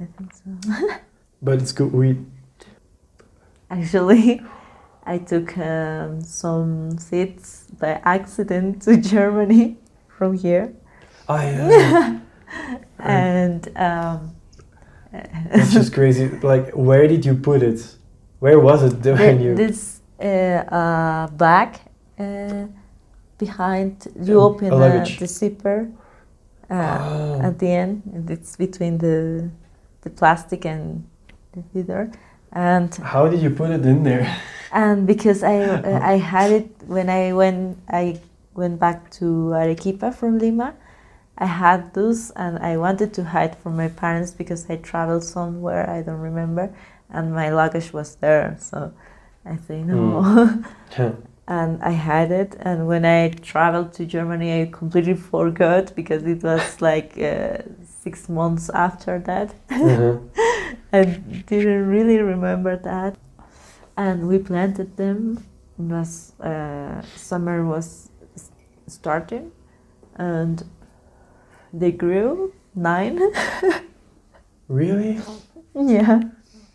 I 0.00 0.04
think 0.04 0.32
so. 0.34 0.88
But 1.42 1.60
it's 1.62 1.72
good 1.72 1.92
weed. 1.92 2.24
Actually, 3.70 4.42
I 5.04 5.18
took 5.18 5.56
um, 5.58 6.20
some 6.20 6.98
seeds 6.98 7.66
by 7.80 8.00
accident 8.04 8.82
to 8.82 8.96
Germany 8.98 9.78
from 10.08 10.34
here. 10.36 10.74
Oh, 11.28 11.36
and 12.98 13.68
um, 13.76 14.34
That's 15.12 15.72
just 15.72 15.92
crazy. 15.92 16.28
Like, 16.42 16.70
where 16.72 17.06
did 17.06 17.24
you 17.24 17.34
put 17.34 17.62
it? 17.62 17.96
Where 18.40 18.58
was 18.58 18.82
it 18.82 19.04
when 19.18 19.40
you? 19.40 19.54
this 19.54 20.00
uh, 20.20 20.24
uh, 20.26 21.26
bag 21.28 21.78
uh, 22.18 22.66
behind 23.38 24.06
you 24.20 24.38
Um, 24.40 24.46
open 24.46 24.72
uh, 24.72 25.04
the 25.18 25.26
zipper 25.26 25.88
uh, 26.70 26.98
Oh. 27.00 27.40
at 27.42 27.58
the 27.58 27.68
end 27.68 28.02
and 28.14 28.30
it's 28.30 28.56
between 28.56 28.98
the 28.98 29.50
the 30.02 30.10
plastic 30.10 30.64
and 30.64 31.04
the 31.52 31.62
leather 31.74 32.10
and 32.52 32.94
How 32.96 33.28
did 33.28 33.40
you 33.42 33.50
put 33.50 33.70
it 33.70 33.84
in 33.86 34.02
there? 34.02 34.26
and 34.72 35.06
because 35.06 35.42
I 35.42 35.56
uh, 35.60 36.00
I 36.02 36.16
had 36.18 36.50
it 36.50 36.68
when 36.86 37.08
I 37.10 37.32
went 37.32 37.78
I 37.90 38.20
went 38.54 38.78
back 38.80 39.10
to 39.20 39.52
Arequipa 39.54 40.12
from 40.12 40.38
Lima. 40.38 40.74
I 41.38 41.46
had 41.46 41.94
those 41.94 42.30
and 42.32 42.58
I 42.58 42.76
wanted 42.76 43.14
to 43.14 43.24
hide 43.24 43.56
from 43.56 43.76
my 43.76 43.88
parents 43.88 44.32
because 44.32 44.68
I 44.68 44.76
traveled 44.76 45.24
somewhere 45.24 45.88
I 45.88 46.02
don't 46.02 46.20
remember, 46.20 46.74
and 47.10 47.34
my 47.34 47.50
luggage 47.50 47.92
was 47.92 48.16
there. 48.16 48.56
So 48.60 48.92
I 49.44 49.56
say 49.56 49.82
no, 49.82 50.62
and 51.48 51.82
I 51.82 51.90
had 51.90 52.30
it. 52.30 52.56
And 52.60 52.86
when 52.86 53.04
I 53.04 53.30
traveled 53.30 53.92
to 53.94 54.04
Germany, 54.06 54.62
I 54.62 54.66
completely 54.66 55.14
forgot 55.32 55.94
because 55.96 56.22
it 56.24 56.42
was 56.42 56.80
like 56.80 57.18
uh, 57.18 57.58
six 57.84 58.28
months 58.28 58.70
after 58.70 59.18
that. 59.20 59.54
Uh-huh. 59.70 60.18
I 60.92 61.04
didn't 61.04 61.88
really 61.88 62.18
remember 62.18 62.76
that. 62.76 63.16
And 63.96 64.28
we 64.28 64.38
planted 64.38 64.96
them. 64.96 65.44
It 65.78 65.82
was 65.82 66.38
uh, 66.40 67.02
summer 67.16 67.64
was 67.64 68.10
starting, 68.86 69.52
and 70.16 70.62
they 71.72 71.92
grew 71.92 72.52
nine. 72.74 73.18
Really? 74.68 75.20
yeah. 75.74 76.20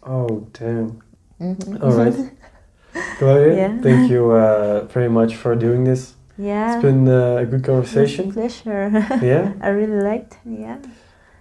Oh, 0.04 0.48
damn. 0.54 1.02
Mhm. 1.42 1.82
All 1.84 1.92
right. 1.92 2.14
Claudia, 3.18 3.56
Yeah. 3.56 3.82
thank 3.82 4.10
you 4.12 4.32
uh, 4.32 4.86
very 4.94 5.10
much 5.10 5.36
for 5.36 5.56
doing 5.56 5.84
this. 5.84 6.14
Yeah. 6.38 6.74
It's 6.76 6.82
been 6.84 7.08
uh, 7.08 7.38
a 7.42 7.46
good 7.46 7.62
was 7.68 7.70
a 7.70 7.72
conversation. 7.72 8.32
pleasure. 8.32 8.92
Yeah, 9.22 9.54
I 9.62 9.70
really 9.70 10.02
liked. 10.04 10.38
Yeah. 10.46 10.78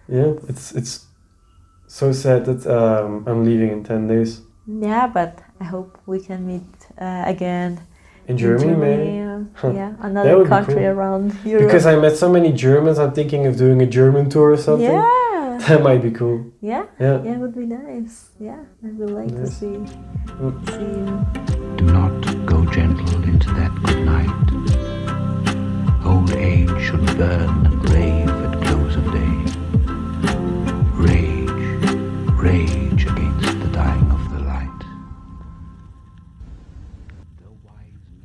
yeah. 0.08 0.32
It's 0.48 0.72
it's 0.72 1.06
so 1.88 2.12
sad 2.12 2.44
that 2.46 2.66
um, 2.66 3.24
I'm 3.26 3.44
leaving 3.44 3.70
in 3.72 3.84
ten 3.84 4.06
days. 4.08 4.40
Yeah, 4.66 5.06
but 5.06 5.38
I 5.60 5.64
hope 5.64 5.98
we 6.06 6.18
can 6.20 6.46
meet 6.46 6.68
uh, 6.98 7.24
again 7.26 7.80
in 8.28 8.36
Germany, 8.38 8.72
in 8.72 8.74
Germany 8.74 8.96
maybe. 8.96 9.76
Yeah, 9.76 9.94
another 10.00 10.44
country 10.46 10.74
cool. 10.74 10.84
around 10.84 11.34
Europe. 11.44 11.66
Because 11.66 11.86
I 11.86 11.96
met 11.96 12.16
so 12.16 12.28
many 12.30 12.52
Germans, 12.52 12.98
I'm 12.98 13.12
thinking 13.12 13.46
of 13.46 13.56
doing 13.56 13.80
a 13.80 13.86
German 13.86 14.28
tour 14.28 14.50
or 14.52 14.56
something. 14.56 14.90
Yeah. 14.90 15.58
That 15.68 15.82
might 15.82 16.02
be 16.02 16.10
cool. 16.10 16.44
Yeah. 16.60 16.84
Yeah. 17.00 17.22
Yeah, 17.22 17.32
it 17.32 17.38
would 17.38 17.54
be 17.54 17.64
nice. 17.66 18.30
Yeah, 18.38 18.62
I 18.84 18.88
would 18.88 19.10
like 19.10 19.30
yes. 19.30 19.40
to 19.40 19.46
see, 19.54 19.66
mm. 19.66 20.52
see 20.68 20.90
you. 21.00 21.76
Do 21.76 21.84
not 21.84 22.12
go 22.44 22.66
gentle 22.66 23.22
into 23.24 23.48
that 23.54 23.72
good 23.84 24.04
night. 24.04 24.30
Old 26.04 26.30
age 26.32 26.68
should 26.84 27.06
burn 27.16 27.66
and 27.66 27.88
rave 27.90 28.28
at 28.28 28.60
close 28.66 28.96
of 28.96 29.04
day. 29.12 29.34
Rage, 30.94 31.50
rage. 32.36 32.85